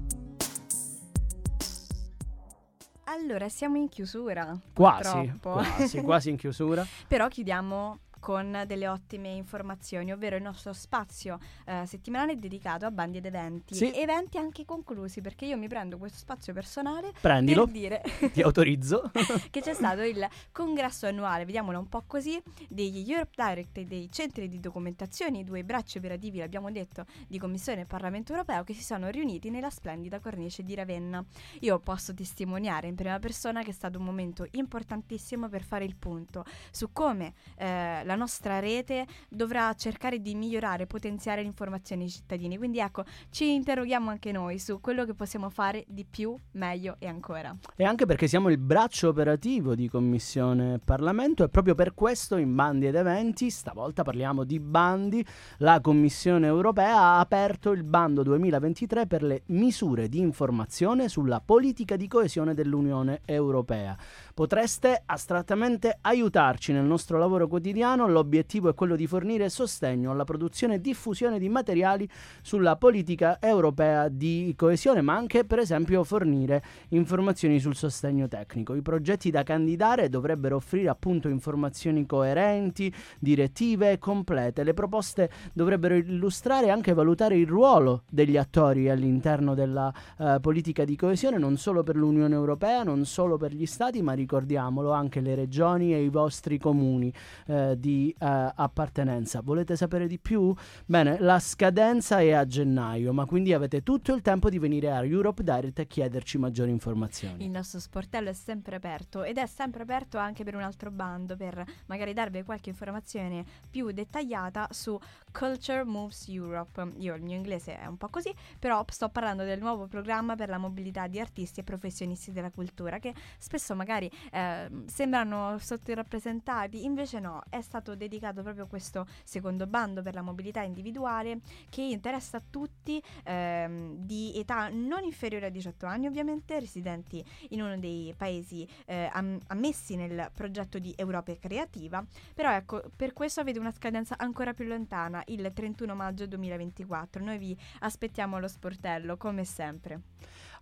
Allora, 3.11 3.49
siamo 3.49 3.77
in 3.77 3.89
chiusura. 3.89 4.57
Quasi, 4.73 5.33
quasi, 5.43 6.01
quasi 6.01 6.31
in 6.31 6.37
chiusura. 6.37 6.87
Però 7.09 7.27
chiudiamo 7.27 7.99
con 8.21 8.63
delle 8.67 8.87
ottime 8.87 9.31
informazioni, 9.31 10.13
ovvero 10.13 10.37
il 10.37 10.43
nostro 10.43 10.73
spazio 10.73 11.39
eh, 11.65 11.85
settimanale 11.87 12.39
dedicato 12.39 12.87
a 12.87 12.91
bandi 12.91 13.19
ed 13.19 13.25
eventi. 13.25 13.75
Sì. 13.75 13.93
Eventi 13.93 14.39
anche 14.39 14.65
conclusi, 14.65 15.21
perché 15.21 15.47
io 15.47 15.57
mi 15.57 15.67
prendo 15.67 15.99
questo 15.99 16.19
spazio 16.19 16.53
personale 16.53 17.13
Prendilo, 17.21 17.65
per 17.65 17.73
dire 17.73 18.03
ti 18.33 18.43
autorizzo 18.43 19.11
che 19.51 19.61
c'è 19.61 19.75
stato 19.75 20.03
il 20.03 20.27
congresso 20.53 21.07
annuale, 21.07 21.45
vediamolo 21.45 21.79
un 21.79 21.89
po' 21.89 22.05
così, 22.07 22.41
degli 22.69 23.11
Europe 23.11 23.33
Direct 23.35 23.79
e 23.79 23.85
dei 23.87 24.09
centri 24.13 24.49
di 24.49 24.61
documentazione, 24.61 25.39
i 25.39 25.45
due 25.45 25.65
bracci 25.65 25.99
operativi, 25.99 26.39
l'abbiamo 26.39 26.71
detto, 26.71 27.07
di 27.27 27.39
Commissione 27.39 27.83
e 27.83 27.87
Parlamento 27.87 28.33
Europeo 28.33 28.63
che 28.63 28.75
si 28.75 28.83
sono 28.83 29.09
riuniti 29.09 29.51
nella 29.51 29.71
splendida 29.71 30.21
cornice 30.21 30.63
di 30.63 30.75
Ravenna. 30.75 31.25
Io 31.61 31.79
posso 31.81 32.13
testimoniare 32.13 32.87
in 32.87 32.95
prima 32.95 33.19
persona 33.19 33.63
che 33.63 33.71
è 33.71 33.73
stato 33.73 33.99
un 33.99 34.05
momento 34.05 34.47
importantissimo 34.51 35.49
per 35.49 35.63
fare 35.63 35.85
il 35.85 35.97
punto 35.97 36.45
su 36.71 36.93
come 36.93 37.33
eh, 37.57 38.05
la 38.11 38.17
nostra 38.17 38.59
rete 38.59 39.07
dovrà 39.29 39.73
cercare 39.75 40.21
di 40.21 40.35
migliorare 40.35 40.83
e 40.83 40.87
potenziare 40.87 41.43
l'informazione 41.43 42.03
ai 42.03 42.11
cittadini. 42.11 42.59
Quindi 42.59 42.81
ecco, 42.81 43.05
ci 43.31 43.53
interroghiamo 43.53 44.11
anche 44.11 44.33
noi 44.33 44.59
su 44.59 44.81
quello 44.81 45.05
che 45.05 45.15
possiamo 45.15 45.49
fare 45.49 45.85
di 45.87 46.05
più, 46.05 46.37
meglio 46.53 46.97
e 46.99 47.07
ancora. 47.07 47.57
E 47.77 47.85
anche 47.85 48.07
perché 48.07 48.27
siamo 48.27 48.49
il 48.49 48.59
braccio 48.59 49.09
operativo 49.09 49.77
di 49.77 49.89
Commissione 49.89 50.81
Parlamento 50.85 51.45
e 51.45 51.49
proprio 51.49 51.77
per 51.77 51.95
questo 51.95 52.37
in 52.37 52.53
bandi 52.53 52.89
ed 52.89 52.97
eventi, 52.97 53.49
stavolta 53.49 54.03
parliamo 54.03 54.43
di 54.43 54.59
bandi, 54.59 55.25
la 55.59 55.81
Commissione 55.81 56.49
europea 56.49 56.97
ha 56.97 57.21
aperto 57.21 57.71
il 57.71 57.85
bando 57.85 58.25
2023 58.25 59.07
per 59.07 59.23
le 59.23 59.43
misure 59.47 60.09
di 60.09 60.19
informazione 60.19 61.09
sulla 61.09 61.41
politica 61.41 61.95
di 61.95 62.09
coesione 62.09 62.55
dell'Unione 62.55 63.21
Europea. 63.25 63.97
Potreste 64.41 65.03
astrattamente 65.05 65.99
aiutarci 66.01 66.73
nel 66.73 66.87
nostro 66.87 67.19
lavoro 67.19 67.47
quotidiano 67.47 68.09
l'obiettivo 68.09 68.71
è 68.71 68.75
quello 68.75 68.97
di 68.97 69.07
fornire 69.07 69.51
sostegno 69.51 70.13
alla 70.13 70.25
produzione 70.25 70.77
e 70.77 70.81
diffusione 70.81 71.39
di 71.39 71.51
materiali 71.51 72.09
sulla 72.41 72.77
politica 72.77 73.37
europea 73.39 74.09
di 74.09 74.55
coesione, 74.57 75.03
ma 75.03 75.15
anche 75.15 75.45
per 75.45 75.59
esempio 75.59 76.03
fornire 76.05 76.63
informazioni 76.89 77.61
sul 77.61 77.75
sostegno 77.75 78.29
tecnico. 78.29 78.75
I 78.75 78.81
progetti 78.81 79.31
da 79.31 79.43
candidare 79.43 80.09
dovrebbero 80.09 80.57
offrire 80.57 80.89
appunto 80.89 81.29
informazioni 81.29 82.07
coerenti, 82.07 82.91
direttive 83.19 83.91
e 83.91 83.99
complete. 83.99 84.65
Le 84.65 84.73
proposte 84.73 85.29
dovrebbero 85.53 85.97
illustrare 85.97 86.69
e 86.69 86.71
anche 86.71 86.95
valutare 86.95 87.37
il 87.37 87.47
ruolo 87.47 88.05
degli 88.09 88.39
attori 88.39 88.89
all'interno 88.89 89.53
della 89.53 89.93
eh, 90.19 90.39
politica 90.41 90.87
di 90.87 90.97
coesione, 90.97 91.37
non 91.37 91.59
solo 91.59 91.83
per 91.83 91.97
l'Unione 91.97 92.35
Europea, 92.35 92.85
non 92.85 93.05
solo 93.05 93.37
per 93.37 93.53
gli 93.53 93.67
Stati, 93.67 94.01
ma 94.01 94.15
ricordiamolo 94.31 94.93
anche 94.93 95.21
le 95.21 95.35
regioni 95.35 95.93
e 95.93 96.05
i 96.05 96.09
vostri 96.09 96.57
comuni 96.57 97.13
eh, 97.47 97.75
di 97.77 98.15
eh, 98.17 98.53
appartenenza. 98.55 99.41
Volete 99.41 99.75
sapere 99.75 100.07
di 100.07 100.21
più? 100.21 100.55
Bene, 100.87 101.19
la 101.19 101.41
scadenza 101.41 102.21
è 102.21 102.31
a 102.31 102.47
gennaio, 102.47 103.13
ma 103.13 103.25
quindi 103.25 103.53
avete 103.53 103.83
tutto 103.83 104.15
il 104.15 104.23
tempo 104.23 104.49
di 104.49 104.61
venire 104.61 104.93
a 104.93 105.05
Europe 105.05 105.43
Direct 105.43 105.81
e 105.81 105.87
chiederci 105.89 106.39
maggiori 106.39 106.71
informazioni. 106.71 107.45
Il 107.45 107.51
nostro 107.51 107.81
sportello 107.81 108.29
è 108.29 108.33
sempre 108.33 108.77
aperto 108.77 109.25
ed 109.25 109.37
è 109.37 109.47
sempre 109.47 109.83
aperto 109.83 110.17
anche 110.17 110.45
per 110.45 110.55
un 110.55 110.63
altro 110.63 110.93
bando 110.93 111.37
per 111.37 111.65
magari 111.87 112.13
darvi 112.13 112.45
qualche 112.45 112.69
informazione 112.71 113.45
più 113.69 113.91
dettagliata 113.91 114.69
su 114.71 114.97
Culture 115.33 115.83
Moves 115.83 116.29
Europe. 116.29 116.93
Io 116.99 117.15
il 117.15 117.23
mio 117.23 117.35
inglese 117.35 117.79
è 117.79 117.87
un 117.87 117.97
po' 117.97 118.09
così, 118.09 118.33
però 118.59 118.85
sto 118.89 119.09
parlando 119.09 119.43
del 119.43 119.59
nuovo 119.59 119.87
programma 119.89 120.37
per 120.37 120.49
la 120.49 120.59
mobilità 120.59 121.09
di 121.09 121.19
artisti 121.19 121.61
e 121.61 121.65
professionisti 121.65 122.31
della 122.31 122.51
cultura 122.51 122.99
che 122.99 123.13
spesso 123.39 123.75
magari 123.75 124.10
eh, 124.33 124.69
sembrano 124.87 125.59
sottorappresentati, 125.59 126.85
invece 126.85 127.21
no, 127.21 127.43
è 127.49 127.61
stato 127.61 127.95
dedicato 127.95 128.43
proprio 128.43 128.67
questo 128.67 129.07
secondo 129.25 129.67
bando 129.67 130.03
per 130.03 130.15
la 130.15 130.23
mobilità 130.23 130.63
individuale 130.63 131.41
che 131.69 131.83
interessa 131.83 132.39
a 132.39 132.43
tutti 132.49 133.03
ehm, 133.25 133.97
di 133.97 134.33
età 134.37 134.69
non 134.69 135.05
inferiore 135.05 135.47
a 135.47 135.51
18 135.51 135.87
anni 135.87 136.07
ovviamente, 136.07 136.59
residenti 136.59 137.25
in 137.51 137.63
uno 137.63 137.79
dei 137.79 138.15
paesi 138.17 138.67
eh, 138.87 139.09
am- 139.13 139.39
ammessi 139.49 139.97
nel 139.97 140.31
progetto 140.35 140.79
di 140.79 140.93
Europa 140.97 141.37
Creativa, 141.39 142.05
però 142.35 142.53
ecco, 142.53 142.83
per 142.95 143.13
questo 143.13 143.41
avete 143.41 143.59
una 143.59 143.71
scadenza 143.71 144.17
ancora 144.19 144.55
più 144.55 144.67
lontana, 144.67 145.23
il 145.27 145.51
31 145.53 145.95
maggio 145.95 146.27
2024. 146.27 147.23
Noi 147.23 147.39
vi 147.39 147.57
aspettiamo 147.81 148.37
allo 148.37 148.49
sportello, 148.49 149.17
come 149.17 149.45
sempre. 149.45 150.01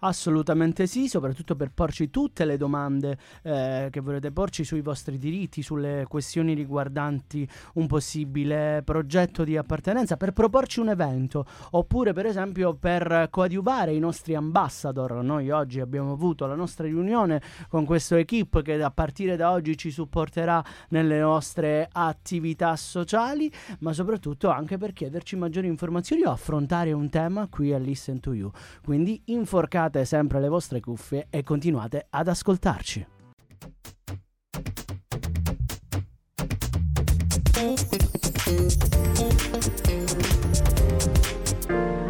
Assolutamente 0.01 0.87
sì, 0.87 1.09
soprattutto 1.09 1.57
per 1.57 1.73
porci 1.73 2.09
tutte 2.09 2.45
le 2.45 2.57
domande 2.57 3.19
eh, 3.43 3.89
che 3.91 3.99
volete 3.99 4.31
porci 4.31 4.63
sui 4.63 4.81
vostri 4.81 5.19
diritti, 5.19 5.61
sulle 5.61 6.05
questioni 6.09 6.55
riguardanti 6.55 7.49
un 7.75 7.89
possibile 7.89 8.83
progetto 8.85 9.43
di 9.43 9.57
appartenenza, 9.57 10.17
per 10.17 10.33
proporci 10.33 10.79
un 10.79 10.91
evento, 10.91 11.45
oppure 11.71 12.13
per 12.13 12.27
esempio 12.27 12.75
per 12.75 13.27
coadiuvare 13.29 13.93
i 13.93 13.99
nostri 13.99 14.37
ambassador. 14.37 15.15
Noi 15.25 15.51
oggi 15.51 15.81
abbiamo 15.81 16.13
avuto 16.13 16.47
la 16.47 16.55
nostra 16.55 16.87
riunione 16.87 17.43
con 17.69 17.85
questo 17.85 18.15
equip 18.15 18.63
che 18.63 18.81
a 18.81 18.93
partire 18.93 19.35
da 19.35 19.51
oggi 19.51 19.77
ci 19.77 19.91
supporterà 19.91 20.65
nelle 20.91 21.19
nostre 21.19 21.89
attività 21.91 22.77
sociali, 22.77 23.51
ma 23.81 23.93
soprattutto 23.93 24.49
anche 24.49 24.79
per 24.79 24.93
chiederci 24.93 25.35
maggiori 25.35 25.67
informazioni 25.67 26.23
o 26.23 26.31
affrontare 26.31 26.93
un 26.93 27.09
tema 27.09 27.49
qui 27.49 27.73
a 27.73 27.79
Listen 27.79 28.21
to 28.21 28.33
You. 28.33 28.53
Quindi 28.85 29.21
inforcate 29.25 29.87
Attaccate 29.89 30.05
sempre 30.05 30.41
le 30.41 30.49
vostre 30.49 30.81
cuffie 30.81 31.27
e 31.31 31.43
continuate 31.43 32.07
ad 32.11 32.29
ascoltarci. 32.29 33.07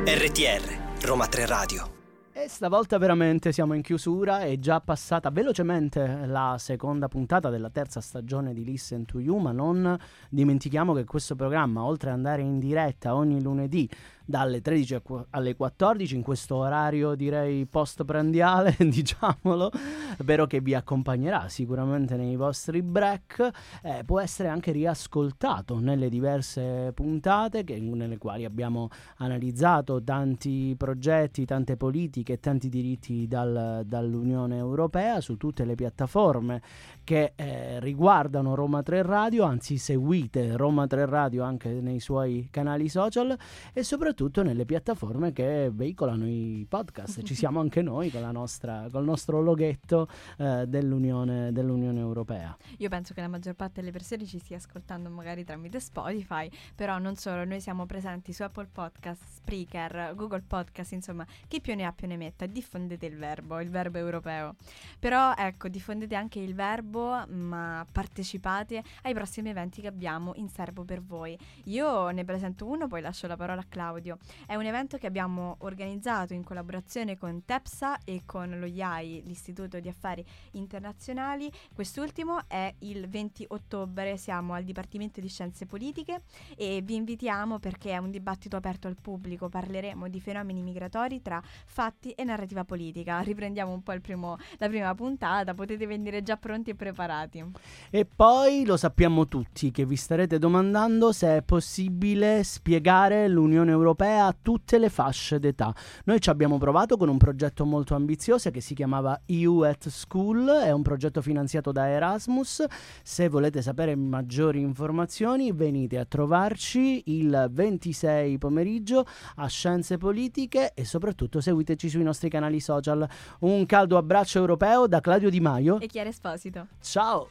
RTR 0.04 1.06
Roma 1.06 1.26
3 1.26 1.46
Radio 1.46 1.96
e 2.40 2.46
stavolta 2.46 2.98
veramente 2.98 3.50
siamo 3.50 3.74
in 3.74 3.82
chiusura, 3.82 4.42
è 4.42 4.60
già 4.60 4.80
passata 4.80 5.28
velocemente 5.30 6.24
la 6.24 6.54
seconda 6.56 7.08
puntata 7.08 7.50
della 7.50 7.68
terza 7.68 8.00
stagione 8.00 8.54
di 8.54 8.62
Listen 8.62 9.04
to 9.04 9.18
You, 9.18 9.38
ma 9.38 9.50
non 9.50 9.98
dimentichiamo 10.30 10.94
che 10.94 11.02
questo 11.04 11.34
programma, 11.34 11.82
oltre 11.82 12.10
ad 12.10 12.16
andare 12.16 12.42
in 12.42 12.60
diretta 12.60 13.16
ogni 13.16 13.42
lunedì 13.42 13.90
dalle 14.28 14.60
13 14.60 15.00
alle 15.30 15.56
14 15.56 16.14
in 16.16 16.20
questo 16.20 16.56
orario 16.56 17.14
direi 17.14 17.64
post 17.64 18.04
prandiale 18.04 18.76
diciamolo. 18.78 19.70
Spero 20.18 20.46
che 20.46 20.60
vi 20.60 20.74
accompagnerà 20.74 21.48
sicuramente 21.48 22.14
nei 22.16 22.36
vostri 22.36 22.82
break. 22.82 23.50
Eh, 23.82 24.02
può 24.04 24.20
essere 24.20 24.48
anche 24.48 24.70
riascoltato 24.70 25.78
nelle 25.78 26.10
diverse 26.10 26.92
puntate 26.94 27.64
che, 27.64 27.80
nelle 27.80 28.18
quali 28.18 28.44
abbiamo 28.44 28.90
analizzato 29.16 30.02
tanti 30.02 30.74
progetti 30.76 31.46
tante 31.46 31.78
politiche 31.78 32.38
tanti 32.38 32.68
diritti 32.68 33.26
dal, 33.26 33.82
dall'Unione 33.86 34.58
Europea 34.58 35.22
su 35.22 35.38
tutte 35.38 35.64
le 35.64 35.74
piattaforme 35.74 36.60
che 37.02 37.32
eh, 37.34 37.80
riguardano 37.80 38.54
Roma 38.54 38.82
3 38.82 39.00
Radio. 39.00 39.44
Anzi 39.44 39.78
seguite 39.78 40.54
Roma 40.54 40.86
3 40.86 41.06
Radio 41.06 41.44
anche 41.44 41.70
nei 41.70 41.98
suoi 41.98 42.48
canali 42.50 42.90
social. 42.90 43.34
E 43.72 43.82
soprattutto 43.82 44.16
soprattutto 44.18 44.42
nelle 44.42 44.64
piattaforme 44.64 45.32
che 45.32 45.70
veicolano 45.72 46.26
i 46.26 46.66
podcast. 46.68 47.22
Ci 47.22 47.34
siamo 47.36 47.60
anche 47.60 47.82
noi 47.82 48.10
con 48.10 48.20
la 48.20 48.32
nostra, 48.32 48.88
col 48.90 49.04
nostro 49.04 49.40
loghetto 49.40 50.08
eh, 50.38 50.64
dell'Unione, 50.66 51.52
dell'Unione 51.52 52.00
Europea. 52.00 52.56
Io 52.78 52.88
penso 52.88 53.14
che 53.14 53.20
la 53.20 53.28
maggior 53.28 53.54
parte 53.54 53.78
delle 53.78 53.92
persone 53.92 54.24
ci 54.24 54.40
stia 54.40 54.56
ascoltando 54.56 55.08
magari 55.08 55.44
tramite 55.44 55.78
Spotify, 55.78 56.50
però 56.74 56.98
non 56.98 57.14
solo, 57.14 57.44
noi 57.44 57.60
siamo 57.60 57.86
presenti 57.86 58.32
su 58.32 58.42
Apple 58.42 58.68
Podcast, 58.72 59.22
Spreaker, 59.36 60.14
Google 60.16 60.42
Podcast, 60.44 60.92
insomma, 60.92 61.24
chi 61.46 61.60
più 61.60 61.76
ne 61.76 61.84
ha 61.84 61.92
più 61.92 62.08
ne 62.08 62.16
metta, 62.16 62.46
diffondete 62.46 63.06
il 63.06 63.16
verbo, 63.16 63.60
il 63.60 63.70
verbo 63.70 63.98
europeo. 63.98 64.56
Però 64.98 65.32
ecco, 65.36 65.68
diffondete 65.68 66.16
anche 66.16 66.40
il 66.40 66.54
verbo, 66.54 67.24
ma 67.28 67.86
partecipate 67.90 68.82
ai 69.02 69.14
prossimi 69.14 69.50
eventi 69.50 69.80
che 69.80 69.86
abbiamo 69.86 70.32
in 70.34 70.48
serbo 70.48 70.84
per 70.84 71.02
voi. 71.02 71.38
Io 71.64 72.10
ne 72.10 72.24
presento 72.24 72.66
uno, 72.66 72.88
poi 72.88 73.00
lascio 73.00 73.28
la 73.28 73.36
parola 73.36 73.60
a 73.60 73.66
Claudio 73.68 74.07
radio. 74.08 74.18
È 74.46 74.54
un 74.54 74.64
evento 74.64 74.96
che 74.96 75.06
abbiamo 75.06 75.56
organizzato 75.60 76.32
in 76.32 76.42
collaborazione 76.42 77.18
con 77.18 77.44
TEPSA 77.44 77.98
e 78.04 78.22
con 78.24 78.58
lo 78.58 78.66
IAI, 78.66 79.22
l'Istituto 79.26 79.78
di 79.80 79.88
Affari 79.88 80.24
Internazionali. 80.52 81.50
Quest'ultimo 81.74 82.40
è 82.48 82.72
il 82.80 83.08
20 83.08 83.46
ottobre, 83.48 84.16
siamo 84.16 84.54
al 84.54 84.64
Dipartimento 84.64 85.20
di 85.20 85.28
Scienze 85.28 85.66
Politiche 85.66 86.22
e 86.56 86.80
vi 86.82 86.94
invitiamo 86.94 87.58
perché 87.58 87.90
è 87.90 87.98
un 87.98 88.10
dibattito 88.10 88.56
aperto 88.56 88.88
al 88.88 88.96
pubblico, 89.00 89.48
parleremo 89.48 90.08
di 90.08 90.20
fenomeni 90.20 90.62
migratori 90.62 91.20
tra 91.20 91.42
fatti 91.66 92.12
e 92.12 92.24
narrativa 92.24 92.64
politica. 92.64 93.20
Riprendiamo 93.20 93.72
un 93.72 93.82
po' 93.82 93.96
primo, 94.00 94.38
la 94.58 94.68
prima 94.68 94.94
puntata, 94.94 95.54
potete 95.54 95.86
venire 95.86 96.22
già 96.22 96.36
pronti 96.36 96.70
e 96.70 96.74
preparati. 96.74 97.44
E 97.90 98.06
poi 98.06 98.64
lo 98.64 98.76
sappiamo 98.76 99.26
tutti 99.26 99.70
che 99.70 99.84
vi 99.84 99.96
starete 99.96 100.38
domandando 100.38 101.12
se 101.12 101.36
è 101.38 101.42
possibile 101.42 102.44
spiegare 102.44 103.28
l'Unione 103.28 103.70
Europea 103.70 103.97
europea 103.98 104.26
a 104.26 104.36
tutte 104.40 104.78
le 104.78 104.88
fasce 104.88 105.40
d'età. 105.40 105.74
Noi 106.04 106.20
ci 106.20 106.30
abbiamo 106.30 106.58
provato 106.58 106.96
con 106.96 107.08
un 107.08 107.18
progetto 107.18 107.64
molto 107.64 107.96
ambizioso 107.96 108.50
che 108.50 108.60
si 108.60 108.74
chiamava 108.74 109.22
EU 109.26 109.62
at 109.62 109.88
School, 109.88 110.48
è 110.48 110.70
un 110.70 110.82
progetto 110.82 111.20
finanziato 111.20 111.72
da 111.72 111.88
Erasmus. 111.88 112.64
Se 113.02 113.28
volete 113.28 113.60
sapere 113.60 113.96
maggiori 113.96 114.60
informazioni 114.60 115.50
venite 115.52 115.98
a 115.98 116.04
trovarci 116.04 117.02
il 117.06 117.48
26 117.50 118.38
pomeriggio 118.38 119.04
a 119.36 119.48
Scienze 119.48 119.98
Politiche 119.98 120.72
e 120.74 120.84
soprattutto 120.84 121.40
seguiteci 121.40 121.88
sui 121.88 122.04
nostri 122.04 122.28
canali 122.28 122.60
social. 122.60 123.06
Un 123.40 123.66
caldo 123.66 123.96
abbraccio 123.96 124.38
europeo 124.38 124.86
da 124.86 125.00
Claudio 125.00 125.30
Di 125.30 125.40
Maio 125.40 125.80
e 125.80 125.86
Chiara 125.86 126.08
Esposito. 126.08 126.68
Ciao! 126.80 127.30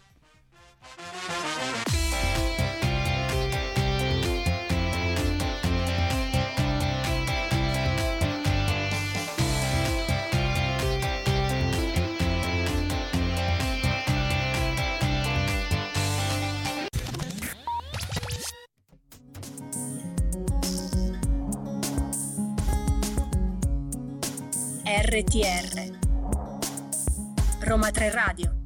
RTR 24.88 25.92
Roma 27.60 27.92
3 27.92 28.10
Radio 28.10 28.57